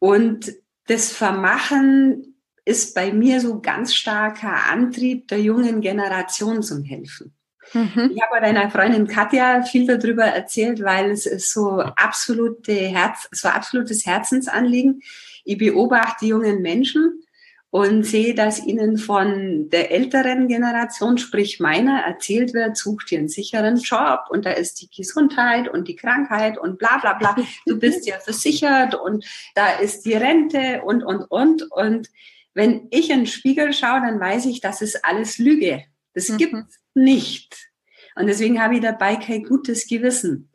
Und 0.00 0.52
das 0.88 1.12
Vermachen 1.12 2.34
ist 2.64 2.96
bei 2.96 3.12
mir 3.12 3.40
so 3.40 3.60
ganz 3.60 3.94
starker 3.94 4.68
Antrieb 4.68 5.28
der 5.28 5.40
jungen 5.40 5.80
Generation 5.80 6.60
zum 6.60 6.82
Helfen. 6.82 7.32
Mhm. 7.74 8.10
Ich 8.12 8.20
habe 8.20 8.40
deiner 8.40 8.72
Freundin 8.72 9.06
Katja 9.06 9.62
viel 9.62 9.86
darüber 9.86 10.24
erzählt, 10.24 10.82
weil 10.82 11.12
es 11.12 11.26
ist 11.26 11.52
so 11.52 11.78
absolute 11.78 12.72
Herz, 12.72 13.28
so 13.30 13.46
absolutes 13.46 14.04
Herzensanliegen. 14.04 15.00
Ich 15.44 15.58
beobachte 15.58 16.24
die 16.24 16.30
jungen 16.30 16.60
Menschen 16.60 17.22
und 17.70 18.04
sehe, 18.04 18.34
dass 18.34 18.64
ihnen 18.64 18.96
von 18.96 19.68
der 19.68 19.90
älteren 19.90 20.48
Generation, 20.48 21.18
sprich 21.18 21.60
meiner, 21.60 22.00
erzählt 22.00 22.54
wird, 22.54 22.76
such 22.76 23.04
dir 23.04 23.18
einen 23.18 23.28
sicheren 23.28 23.76
Job 23.76 24.20
und 24.30 24.46
da 24.46 24.52
ist 24.52 24.80
die 24.80 24.88
Gesundheit 24.88 25.68
und 25.68 25.86
die 25.86 25.96
Krankheit 25.96 26.56
und 26.56 26.78
bla 26.78 26.98
bla 26.98 27.14
bla. 27.14 27.36
Du 27.66 27.78
bist 27.78 28.06
ja 28.06 28.18
versichert 28.18 28.94
und 28.94 29.26
da 29.54 29.72
ist 29.78 30.06
die 30.06 30.14
Rente 30.14 30.82
und 30.82 31.02
und 31.02 31.24
und. 31.30 31.70
Und 31.70 32.08
wenn 32.54 32.88
ich 32.90 33.10
in 33.10 33.18
den 33.18 33.26
Spiegel 33.26 33.72
schaue, 33.74 34.00
dann 34.00 34.18
weiß 34.18 34.46
ich, 34.46 34.60
das 34.60 34.80
ist 34.80 35.04
alles 35.04 35.38
Lüge. 35.38 35.84
Das 36.14 36.30
mhm. 36.30 36.38
gibt's 36.38 36.80
nicht. 36.94 37.68
Und 38.16 38.26
deswegen 38.26 38.62
habe 38.62 38.76
ich 38.76 38.80
dabei 38.80 39.16
kein 39.16 39.44
gutes 39.44 39.86
Gewissen. 39.86 40.50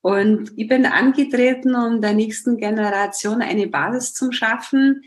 Und 0.00 0.52
ich 0.56 0.68
bin 0.68 0.84
angetreten, 0.84 1.74
um 1.74 2.02
der 2.02 2.12
nächsten 2.12 2.58
Generation 2.58 3.40
eine 3.40 3.68
Basis 3.68 4.12
zu 4.12 4.32
schaffen, 4.32 5.02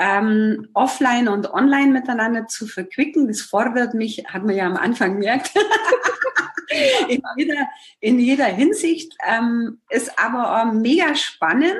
ähm, 0.00 0.68
offline 0.72 1.28
und 1.28 1.52
online 1.52 1.92
miteinander 1.92 2.46
zu 2.46 2.66
verquicken. 2.66 3.28
Das 3.28 3.42
fordert 3.42 3.92
mich, 3.92 4.24
hat 4.26 4.44
man 4.44 4.56
ja 4.56 4.64
am 4.64 4.76
Anfang 4.76 5.20
gemerkt, 5.20 5.52
in, 7.08 7.20
jeder, 7.36 7.68
in 8.00 8.18
jeder 8.18 8.46
Hinsicht, 8.46 9.12
ähm, 9.28 9.80
ist 9.90 10.18
aber 10.18 10.62
auch 10.62 10.72
mega 10.72 11.14
spannend. 11.14 11.74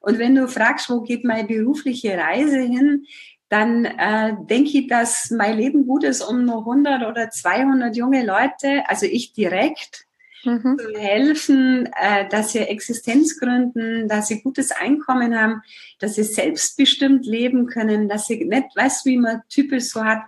Und 0.00 0.18
wenn 0.18 0.34
du 0.34 0.48
fragst, 0.48 0.90
wo 0.90 1.02
geht 1.02 1.24
meine 1.24 1.46
berufliche 1.46 2.18
Reise 2.18 2.58
hin, 2.58 3.06
dann 3.48 3.84
äh, 3.84 4.34
denke 4.40 4.78
ich, 4.78 4.88
dass 4.88 5.30
mein 5.30 5.56
Leben 5.56 5.86
gut 5.86 6.02
ist, 6.02 6.22
um 6.22 6.44
nur 6.44 6.60
100 6.60 7.06
oder 7.06 7.30
200 7.30 7.94
junge 7.94 8.24
Leute, 8.24 8.82
also 8.88 9.06
ich 9.06 9.34
direkt, 9.34 10.06
mhm. 10.44 10.78
zu 10.78 10.98
helfen, 10.98 11.88
äh, 12.00 12.28
dass 12.28 12.52
sie 12.52 12.60
Existenz 12.60 13.38
gründen, 13.38 14.08
dass 14.08 14.28
sie 14.28 14.42
gutes 14.42 14.70
Einkommen 14.70 15.38
haben, 15.38 15.62
dass 15.98 16.14
sie 16.14 16.24
selbstbestimmt 16.24 17.26
leben 17.26 17.66
können, 17.66 18.08
dass 18.08 18.26
sie 18.26 18.44
nicht, 18.44 18.74
weißt 18.74 19.06
wie 19.06 19.16
man 19.16 19.42
typisch 19.48 19.84
so 19.84 20.04
hat, 20.04 20.22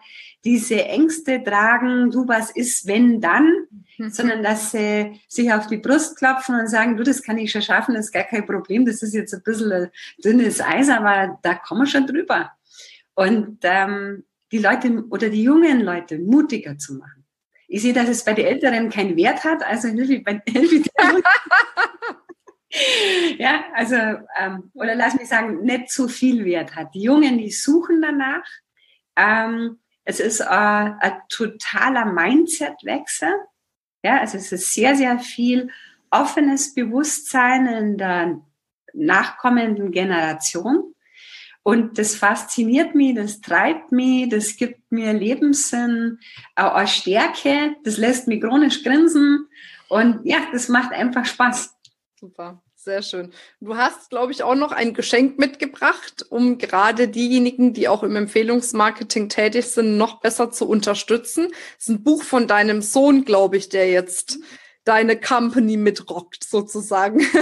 diese 0.45 0.85
Ängste 0.85 1.43
tragen, 1.43 2.11
du, 2.11 2.29
was 2.29 2.51
ist, 2.51 2.87
wenn, 2.87 3.21
dann, 3.21 3.51
mhm. 3.97 4.11
sondern 4.11 4.43
dass 4.43 4.73
sie 4.73 5.21
sich 5.27 5.53
auf 5.53 5.67
die 5.67 5.79
Brust 5.79 6.17
klopfen 6.17 6.59
und 6.59 6.69
sagen, 6.69 6.97
du, 6.97 7.03
das 7.03 7.23
kann 7.23 7.39
ich 7.39 7.51
schon 7.51 7.63
schaffen, 7.63 7.95
das 7.95 8.07
ist 8.07 8.13
gar 8.13 8.25
kein 8.25 8.45
Problem, 8.45 8.85
das 8.85 9.03
ist 9.03 9.15
jetzt 9.15 9.33
ein 9.33 9.43
bisschen 9.43 9.73
ein 9.73 9.91
dünnes 10.23 10.61
Eis, 10.61 10.91
aber 10.91 11.39
da 11.43 11.55
kommen 11.55 11.83
wir 11.83 11.87
schon 11.87 12.07
drüber 12.07 12.51
und 13.15 13.59
ähm, 13.63 14.25
die 14.53 14.59
Leute 14.59 15.05
oder 15.09 15.31
die 15.31 15.43
jungen 15.43 15.81
Leute 15.81 16.19
mutiger 16.19 16.77
zu 16.79 16.95
machen. 16.95 17.24
Ich 17.69 17.83
sehe, 17.83 17.93
dass 17.93 18.09
es 18.09 18.25
bei 18.25 18.35
den 18.35 18.47
Älteren 18.47 18.91
keinen 18.91 19.17
Wert 19.17 19.45
hat, 19.45 19.65
also 19.65 19.89
Ja, 23.39 23.65
also, 23.75 23.95
ähm, 23.95 24.73
oder 24.75 24.97
lass 24.97 25.15
mich 25.15 25.29
sagen, 25.29 25.63
nicht 25.63 25.91
so 25.91 26.09
viel 26.09 26.45
Wert 26.45 26.75
hat. 26.75 26.93
Die 26.95 27.03
Jungen, 27.03 27.39
die 27.39 27.53
suchen 27.53 28.03
danach. 28.03 28.45
Ähm, 29.17 29.79
es 30.05 30.21
ist 30.21 30.41
äh, 30.41 30.47
ein 30.47 31.23
totaler 31.29 32.07
Mindset-Wechsel. 32.07 33.33
Ja, 34.03 34.19
also 34.19 34.39
es 34.39 34.53
ist 34.53 34.75
sehr, 34.75 34.97
sehr 34.97 35.19
viel 35.19 35.71
offenes 36.11 36.75
Bewusstsein 36.75 37.67
in 37.67 37.99
der 37.99 38.41
nachkommenden 38.93 39.91
Generation. 39.91 40.94
Und 41.65 41.99
das 41.99 42.15
fasziniert 42.15 42.95
mich, 42.95 43.17
das 43.17 43.41
treibt 43.41 43.91
mich, 43.91 44.29
das 44.29 44.57
gibt 44.57 44.93
mir 44.93 45.15
Lebenssinn, 45.15 46.19
auch 46.55 46.75
eine 46.75 46.87
Stärke, 46.87 47.75
das 47.85 47.97
lässt 47.97 48.29
mich 48.29 48.43
chronisch 48.43 48.85
grinsen. 48.85 49.49
Und 49.89 50.21
ja, 50.25 50.39
das 50.53 50.69
macht 50.69 50.93
einfach 50.93 51.25
Spaß. 51.25 51.75
Super. 52.21 52.63
Sehr 52.77 53.01
schön. 53.01 53.33
Du 53.61 53.79
hast, 53.79 54.11
glaube 54.11 54.33
ich, 54.33 54.43
auch 54.43 54.55
noch 54.55 54.71
ein 54.71 54.93
Geschenk 54.93 55.39
mitgebracht, 55.39 56.27
um 56.29 56.59
gerade 56.59 57.09
diejenigen, 57.09 57.73
die 57.73 57.89
auch 57.89 58.03
im 58.03 58.15
Empfehlungsmarketing 58.15 59.31
tätig 59.31 59.65
sind, 59.69 59.97
noch 59.97 60.21
besser 60.21 60.51
zu 60.51 60.69
unterstützen. 60.69 61.49
Das 61.49 61.85
ist 61.85 61.89
ein 61.89 62.05
Buch 62.05 62.23
von 62.23 62.47
deinem 62.47 62.83
Sohn, 62.83 63.25
glaube 63.25 63.57
ich, 63.57 63.71
der 63.71 63.91
jetzt 63.91 64.39
deine 64.85 65.19
Company 65.19 65.79
mitrockt, 65.79 66.45
sozusagen. 66.45 67.21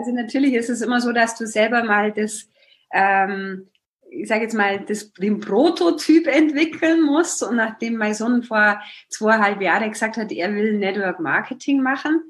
Also 0.00 0.12
natürlich 0.12 0.54
ist 0.54 0.70
es 0.70 0.80
immer 0.80 1.00
so, 1.00 1.10
dass 1.10 1.34
du 1.34 1.44
selber 1.44 1.82
mal 1.82 2.12
das 2.12 2.48
ähm, 2.92 3.68
ich 4.10 4.28
sage 4.28 4.42
jetzt 4.42 4.54
mal, 4.54 4.80
das, 4.80 5.12
den 5.12 5.40
Prototyp 5.40 6.26
entwickeln 6.26 7.02
muss. 7.02 7.42
Und 7.42 7.56
nachdem 7.56 7.96
mein 7.96 8.14
Sohn 8.14 8.42
vor 8.42 8.80
zweieinhalb 9.08 9.60
Jahren 9.60 9.90
gesagt 9.90 10.16
hat, 10.16 10.32
er 10.32 10.54
will 10.54 10.78
Network 10.78 11.20
Marketing 11.20 11.82
machen, 11.82 12.22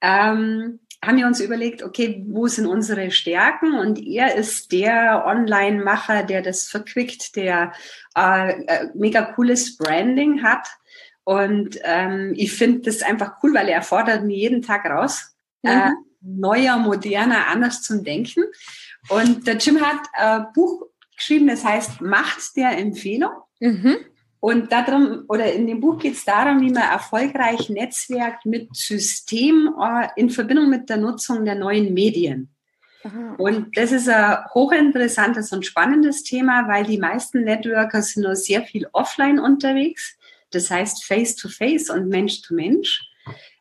ähm, 0.00 0.80
haben 1.04 1.16
wir 1.16 1.26
uns 1.26 1.40
überlegt, 1.40 1.82
okay, 1.82 2.22
wo 2.28 2.46
sind 2.46 2.66
unsere 2.66 3.10
Stärken? 3.10 3.78
Und 3.78 3.98
er 3.98 4.34
ist 4.34 4.70
der 4.70 5.24
Online-Macher, 5.26 6.24
der 6.24 6.42
das 6.42 6.68
verquickt, 6.68 7.36
der 7.36 7.72
äh, 8.16 8.64
äh, 8.64 8.88
mega 8.94 9.22
cooles 9.22 9.76
Branding 9.78 10.42
hat. 10.42 10.68
Und 11.24 11.78
ähm, 11.84 12.34
ich 12.36 12.52
finde 12.52 12.80
das 12.80 13.02
einfach 13.02 13.42
cool, 13.42 13.54
weil 13.54 13.68
er 13.68 13.82
fordert 13.82 14.24
mich 14.24 14.36
jeden 14.36 14.62
Tag 14.62 14.84
raus, 14.84 15.34
mhm. 15.62 15.70
äh, 15.70 15.90
neuer, 16.20 16.76
moderner, 16.76 17.46
anders 17.46 17.82
zum 17.82 18.04
Denken. 18.04 18.44
Und 19.08 19.46
der 19.46 19.56
Jim 19.56 19.80
hat 19.80 20.00
ein 20.14 20.46
Buch 20.54 20.82
geschrieben, 21.16 21.48
das 21.48 21.64
heißt 21.64 22.00
Macht 22.00 22.56
der 22.56 22.78
Empfehlung. 22.78 23.32
Mhm. 23.60 23.96
Und 24.40 24.72
darum, 24.72 25.24
oder 25.28 25.52
in 25.52 25.66
dem 25.66 25.80
Buch 25.80 25.98
geht 25.98 26.14
es 26.14 26.24
darum, 26.24 26.62
wie 26.62 26.70
man 26.70 26.82
erfolgreich 26.82 27.68
netzwerkt 27.68 28.46
mit 28.46 28.74
System 28.74 29.74
äh, 29.78 30.08
in 30.16 30.30
Verbindung 30.30 30.70
mit 30.70 30.88
der 30.88 30.96
Nutzung 30.96 31.44
der 31.44 31.56
neuen 31.56 31.92
Medien. 31.92 32.48
Aha. 33.04 33.34
Und 33.36 33.76
das 33.76 33.92
ist 33.92 34.08
ein 34.08 34.38
hochinteressantes 34.54 35.52
und 35.52 35.66
spannendes 35.66 36.22
Thema, 36.22 36.68
weil 36.68 36.84
die 36.84 36.98
meisten 36.98 37.44
Networker 37.44 38.02
sind 38.02 38.22
nur 38.22 38.36
sehr 38.36 38.62
viel 38.62 38.86
offline 38.92 39.38
unterwegs. 39.38 40.16
Das 40.50 40.70
heißt 40.70 41.04
face 41.04 41.36
to 41.36 41.48
face 41.48 41.90
und 41.90 42.08
Mensch 42.08 42.40
to 42.42 42.54
Mensch. 42.54 43.02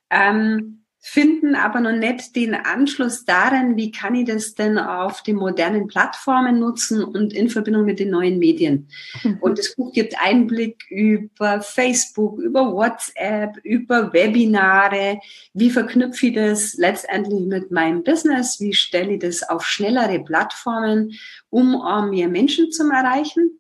Ähm, 0.10 0.79
finden 1.02 1.56
aber 1.56 1.80
noch 1.80 1.94
nicht 1.94 2.36
den 2.36 2.54
Anschluss 2.54 3.24
darin, 3.24 3.78
wie 3.78 3.92
kann 3.92 4.16
ich 4.16 4.26
das 4.26 4.54
denn 4.54 4.78
auf 4.78 5.24
den 5.24 5.38
modernen 5.38 5.88
Plattformen 5.88 6.60
nutzen 6.60 7.04
und 7.04 7.34
in 7.34 7.50
Verbindung 7.50 7.86
mit 7.86 8.00
den 8.00 8.10
neuen 8.10 8.38
Medien. 8.38 8.90
Mhm. 9.24 9.38
Und 9.40 9.58
das 9.58 9.76
Buch 9.76 9.94
gibt 9.94 10.22
Einblick 10.22 10.86
über 10.90 11.62
Facebook, 11.62 12.40
über 12.40 12.74
WhatsApp, 12.74 13.58
über 13.64 14.12
Webinare. 14.12 15.20
Wie 15.54 15.70
verknüpfe 15.70 16.28
ich 16.28 16.36
das 16.36 16.74
letztendlich 16.76 17.46
mit 17.46 17.72
meinem 17.72 18.04
Business? 18.04 18.60
Wie 18.60 18.74
stelle 18.74 19.14
ich 19.14 19.20
das 19.20 19.44
auf 19.44 19.66
schnellere 19.66 20.20
Plattformen, 20.20 21.14
um 21.50 21.82
mehr 22.10 22.28
Menschen 22.28 22.72
zu 22.72 22.84
erreichen? 22.90 23.60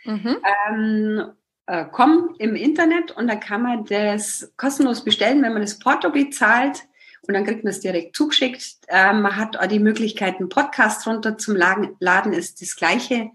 Mhm. 0.04 0.36
Ähm, 0.68 1.32
äh, 1.66 1.84
kommen 1.86 2.34
im 2.38 2.56
Internet 2.56 3.12
und 3.12 3.28
da 3.28 3.36
kann 3.36 3.62
man 3.62 3.84
das 3.84 4.52
kostenlos 4.56 5.04
bestellen, 5.04 5.42
wenn 5.42 5.52
man 5.52 5.62
das 5.62 5.78
Porto 5.78 6.10
bezahlt 6.10 6.82
und 7.26 7.34
dann 7.34 7.44
kriegt 7.44 7.62
man 7.62 7.70
es 7.70 7.80
direkt 7.80 8.16
zugeschickt. 8.16 8.78
Ähm, 8.88 9.22
man 9.22 9.36
hat 9.36 9.56
auch 9.56 9.66
die 9.66 9.78
Möglichkeit, 9.78 10.38
einen 10.38 10.48
Podcast 10.48 11.06
runter 11.06 11.38
zum 11.38 11.56
Laden, 11.56 12.32
ist 12.32 12.60
das 12.60 12.74
gleiche, 12.74 13.30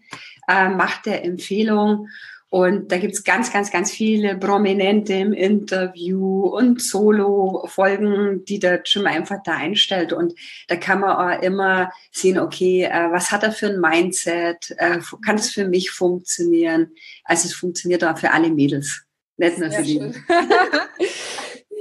äh, 0.47 0.69
macht 0.69 1.05
der 1.05 1.23
Empfehlung 1.23 2.09
und 2.49 2.91
da 2.91 2.97
gibt's 2.97 3.25
ganz, 3.25 3.51
ganz, 3.51 3.71
ganz 3.71 3.91
viele 3.91 4.37
Prominente 4.37 5.13
im 5.13 5.33
Interview 5.33 6.47
und 6.47 6.81
Solo-Folgen, 6.81 8.45
die 8.45 8.59
der 8.59 8.81
Jim 8.85 9.05
einfach 9.05 9.43
da 9.43 9.53
einstellt. 9.53 10.13
Und 10.13 10.33
da 10.69 10.77
kann 10.77 11.01
man 11.01 11.11
auch 11.11 11.41
immer 11.41 11.91
sehen, 12.11 12.39
okay, 12.39 12.83
äh, 12.83 13.11
was 13.11 13.31
hat 13.31 13.43
er 13.43 13.51
für 13.51 13.67
ein 13.67 13.81
Mindset? 13.81 14.73
Äh, 14.77 14.99
kann 15.25 15.35
es 15.35 15.51
für 15.51 15.67
mich 15.67 15.91
funktionieren? 15.91 16.91
Also 17.25 17.47
es 17.47 17.53
funktioniert 17.53 18.03
auch 18.05 18.17
für 18.17 18.31
alle 18.31 18.49
Mädels. 18.49 19.03
Nicht 19.35 19.57
nur 19.59 19.69
für 19.69 19.83
die. 19.83 19.99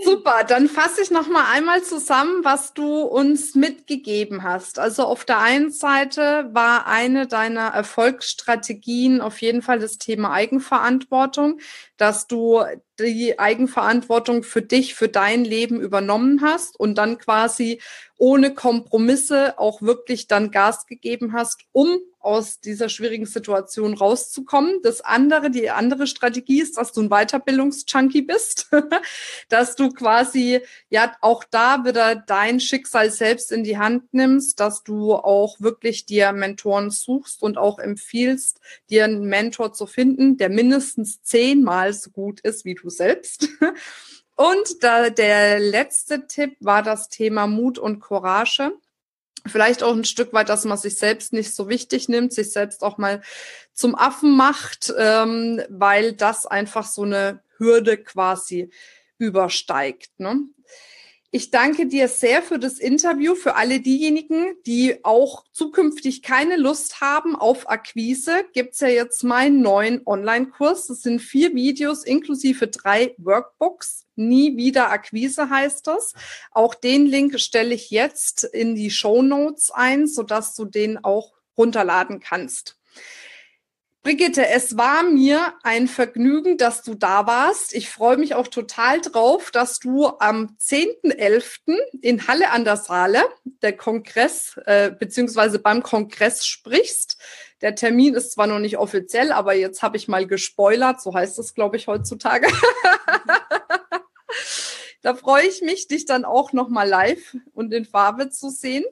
Super, 0.06 0.44
dann 0.44 0.68
fasse 0.68 1.02
ich 1.02 1.10
noch 1.10 1.26
mal 1.26 1.50
einmal 1.50 1.82
zusammen, 1.82 2.44
was 2.44 2.72
du 2.74 3.00
uns 3.02 3.56
mitgegeben 3.56 4.44
hast. 4.44 4.78
Also 4.78 5.02
auf 5.02 5.24
der 5.24 5.40
einen 5.40 5.72
Seite 5.72 6.48
war 6.52 6.86
eine 6.86 7.26
deiner 7.26 7.66
Erfolgsstrategien 7.70 9.20
auf 9.20 9.42
jeden 9.42 9.62
Fall 9.62 9.80
das 9.80 9.98
Thema 9.98 10.30
Eigenverantwortung, 10.30 11.58
dass 11.96 12.28
du 12.28 12.62
die 13.00 13.40
Eigenverantwortung 13.40 14.44
für 14.44 14.62
dich, 14.62 14.94
für 14.94 15.08
dein 15.08 15.44
Leben 15.44 15.80
übernommen 15.80 16.40
hast 16.40 16.78
und 16.78 16.98
dann 16.98 17.18
quasi 17.18 17.80
ohne 18.18 18.54
Kompromisse 18.54 19.58
auch 19.58 19.82
wirklich 19.82 20.26
dann 20.26 20.50
Gas 20.50 20.86
gegeben 20.86 21.32
hast, 21.32 21.60
um 21.72 21.98
aus 22.26 22.60
dieser 22.60 22.88
schwierigen 22.88 23.24
Situation 23.24 23.94
rauszukommen. 23.94 24.80
Das 24.82 25.00
andere, 25.00 25.48
die 25.48 25.70
andere 25.70 26.08
Strategie 26.08 26.60
ist, 26.60 26.76
dass 26.76 26.92
du 26.92 27.02
ein 27.02 27.08
Weiterbildungsjunkie 27.08 28.22
bist, 28.22 28.68
dass 29.48 29.76
du 29.76 29.90
quasi 29.90 30.60
ja 30.90 31.14
auch 31.20 31.44
da 31.44 31.84
wieder 31.84 32.16
dein 32.16 32.58
Schicksal 32.58 33.12
selbst 33.12 33.52
in 33.52 33.62
die 33.62 33.78
Hand 33.78 34.12
nimmst, 34.12 34.58
dass 34.58 34.82
du 34.82 35.14
auch 35.14 35.60
wirklich 35.60 36.04
dir 36.04 36.32
Mentoren 36.32 36.90
suchst 36.90 37.42
und 37.42 37.58
auch 37.58 37.78
empfiehlst, 37.78 38.58
dir 38.90 39.04
einen 39.04 39.26
Mentor 39.26 39.72
zu 39.72 39.86
finden, 39.86 40.36
der 40.36 40.48
mindestens 40.48 41.22
zehnmal 41.22 41.92
so 41.92 42.10
gut 42.10 42.40
ist 42.40 42.64
wie 42.64 42.74
du 42.74 42.90
selbst. 42.90 43.48
Und 44.36 44.82
da, 44.82 45.10
der 45.10 45.58
letzte 45.58 46.26
Tipp 46.26 46.56
war 46.60 46.82
das 46.82 47.08
Thema 47.08 47.46
Mut 47.46 47.78
und 47.78 48.00
Courage. 48.00 48.72
Vielleicht 49.46 49.82
auch 49.82 49.94
ein 49.94 50.04
Stück 50.04 50.32
weit, 50.32 50.48
dass 50.48 50.64
man 50.64 50.76
sich 50.76 50.98
selbst 50.98 51.32
nicht 51.32 51.54
so 51.54 51.68
wichtig 51.68 52.08
nimmt, 52.08 52.32
sich 52.32 52.52
selbst 52.52 52.82
auch 52.82 52.98
mal 52.98 53.22
zum 53.72 53.94
Affen 53.94 54.36
macht, 54.36 54.92
ähm, 54.98 55.62
weil 55.68 56.12
das 56.12 56.46
einfach 56.46 56.86
so 56.86 57.02
eine 57.02 57.42
Hürde 57.56 57.96
quasi 57.96 58.70
übersteigt. 59.18 60.18
Ne? 60.18 60.40
Ich 61.36 61.50
danke 61.50 61.86
dir 61.86 62.08
sehr 62.08 62.40
für 62.40 62.58
das 62.58 62.78
Interview. 62.78 63.34
Für 63.34 63.56
alle 63.56 63.80
diejenigen, 63.80 64.54
die 64.64 65.04
auch 65.04 65.44
zukünftig 65.52 66.22
keine 66.22 66.56
Lust 66.56 67.02
haben 67.02 67.36
auf 67.36 67.68
Akquise, 67.68 68.46
gibt's 68.54 68.80
ja 68.80 68.88
jetzt 68.88 69.22
meinen 69.22 69.60
neuen 69.60 70.00
Online-Kurs. 70.06 70.86
Das 70.86 71.02
sind 71.02 71.20
vier 71.20 71.54
Videos 71.54 72.04
inklusive 72.04 72.68
drei 72.68 73.14
Workbooks. 73.18 74.06
Nie 74.14 74.56
wieder 74.56 74.90
Akquise 74.90 75.50
heißt 75.50 75.86
das. 75.86 76.14
Auch 76.52 76.74
den 76.74 77.04
Link 77.04 77.38
stelle 77.38 77.74
ich 77.74 77.90
jetzt 77.90 78.44
in 78.44 78.74
die 78.74 78.90
Show 78.90 79.20
Notes 79.20 79.70
ein, 79.70 80.06
sodass 80.06 80.54
du 80.54 80.64
den 80.64 81.04
auch 81.04 81.34
runterladen 81.58 82.18
kannst. 82.18 82.78
Brigitte, 84.06 84.46
es 84.46 84.76
war 84.76 85.02
mir 85.02 85.54
ein 85.64 85.88
Vergnügen, 85.88 86.58
dass 86.58 86.82
du 86.82 86.94
da 86.94 87.26
warst. 87.26 87.74
Ich 87.74 87.90
freue 87.90 88.16
mich 88.16 88.36
auch 88.36 88.46
total 88.46 89.00
drauf, 89.00 89.50
dass 89.50 89.80
du 89.80 90.06
am 90.06 90.56
10.11. 90.60 91.76
in 92.02 92.28
Halle 92.28 92.52
an 92.52 92.62
der 92.62 92.76
Saale 92.76 93.24
der 93.62 93.76
Kongress 93.76 94.60
äh, 94.64 94.92
beziehungsweise 94.92 95.58
beim 95.58 95.82
Kongress 95.82 96.46
sprichst. 96.46 97.18
Der 97.62 97.74
Termin 97.74 98.14
ist 98.14 98.30
zwar 98.30 98.46
noch 98.46 98.60
nicht 98.60 98.78
offiziell, 98.78 99.32
aber 99.32 99.54
jetzt 99.54 99.82
habe 99.82 99.96
ich 99.96 100.06
mal 100.06 100.24
gespoilert, 100.24 101.00
so 101.00 101.12
heißt 101.12 101.40
es, 101.40 101.52
glaube 101.52 101.76
ich, 101.76 101.88
heutzutage. 101.88 102.46
da 105.02 105.16
freue 105.16 105.48
ich 105.48 105.62
mich, 105.62 105.88
dich 105.88 106.04
dann 106.04 106.24
auch 106.24 106.52
noch 106.52 106.68
mal 106.68 106.88
live 106.88 107.36
und 107.54 107.74
in 107.74 107.84
Farbe 107.84 108.30
zu 108.30 108.50
sehen 108.50 108.84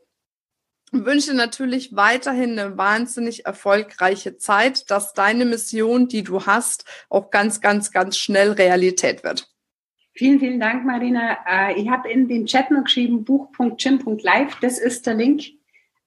wünsche 0.94 1.34
natürlich 1.34 1.94
weiterhin 1.96 2.58
eine 2.58 2.76
wahnsinnig 2.78 3.46
erfolgreiche 3.46 4.36
Zeit, 4.36 4.90
dass 4.90 5.12
deine 5.12 5.44
Mission, 5.44 6.08
die 6.08 6.22
du 6.22 6.46
hast, 6.46 6.84
auch 7.08 7.30
ganz, 7.30 7.60
ganz, 7.60 7.90
ganz 7.90 8.16
schnell 8.16 8.52
Realität 8.52 9.24
wird. 9.24 9.48
Vielen, 10.16 10.38
vielen 10.38 10.60
Dank, 10.60 10.84
Marina. 10.84 11.38
Äh, 11.46 11.80
ich 11.80 11.88
habe 11.88 12.08
in 12.10 12.28
den 12.28 12.46
Chat 12.46 12.70
noch 12.70 12.84
geschrieben, 12.84 13.24
buch.gym.live. 13.24 14.60
Das 14.60 14.78
ist 14.78 15.06
der 15.06 15.14
Link, 15.14 15.42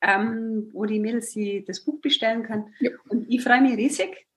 ähm, 0.02 0.70
wo 0.72 0.86
die 0.86 1.00
Mädels 1.00 1.32
sie 1.32 1.66
das 1.68 1.84
Buch 1.84 2.00
bestellen 2.00 2.44
können. 2.44 2.74
Ja. 2.80 2.92
Und 3.10 3.30
ich 3.30 3.44
freue 3.44 3.62
mich 3.62 3.76
riesig. 3.76 4.28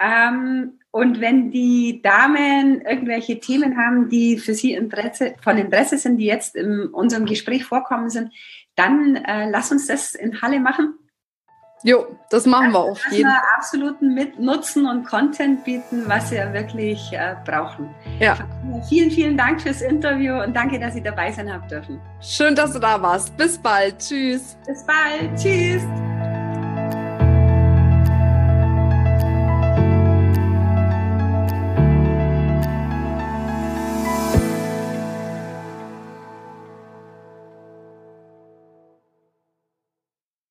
Ähm, 0.00 0.78
und 0.90 1.20
wenn 1.20 1.50
die 1.50 2.00
Damen 2.02 2.80
irgendwelche 2.82 3.40
Themen 3.40 3.76
haben, 3.76 4.08
die 4.08 4.38
für 4.38 4.54
sie 4.54 4.72
Interesse, 4.72 5.34
von 5.42 5.58
Interesse 5.58 5.98
sind, 5.98 6.18
die 6.18 6.26
jetzt 6.26 6.56
in 6.56 6.86
unserem 6.86 7.26
Gespräch 7.26 7.64
vorkommen 7.64 8.08
sind, 8.08 8.32
dann 8.78 9.16
äh, 9.16 9.50
lass 9.50 9.72
uns 9.72 9.86
das 9.86 10.14
in 10.14 10.40
Halle 10.40 10.60
machen. 10.60 10.94
Jo, 11.84 12.06
das 12.30 12.44
machen 12.44 12.72
wir 12.72 12.80
auf 12.80 13.00
jeden 13.10 13.30
Fall. 13.30 13.40
absoluten 13.56 14.12
Mit 14.12 14.40
Nutzen 14.40 14.86
und 14.86 15.04
Content 15.04 15.62
bieten, 15.64 16.02
was 16.06 16.30
wir 16.32 16.52
wirklich 16.52 17.12
äh, 17.12 17.36
brauchen. 17.44 17.94
Ja. 18.18 18.36
Vielen, 18.88 19.10
vielen 19.10 19.36
Dank 19.36 19.62
fürs 19.62 19.80
Interview 19.80 20.42
und 20.42 20.54
danke, 20.54 20.80
dass 20.80 20.94
Sie 20.94 21.02
dabei 21.02 21.30
sein 21.30 21.52
habt 21.52 21.70
dürfen. 21.70 22.00
Schön, 22.20 22.56
dass 22.56 22.72
du 22.72 22.80
da 22.80 23.00
warst. 23.00 23.36
Bis 23.36 23.56
bald. 23.56 23.98
Tschüss. 23.98 24.56
Bis 24.66 24.84
bald. 24.84 25.36
Tschüss. 25.36 25.82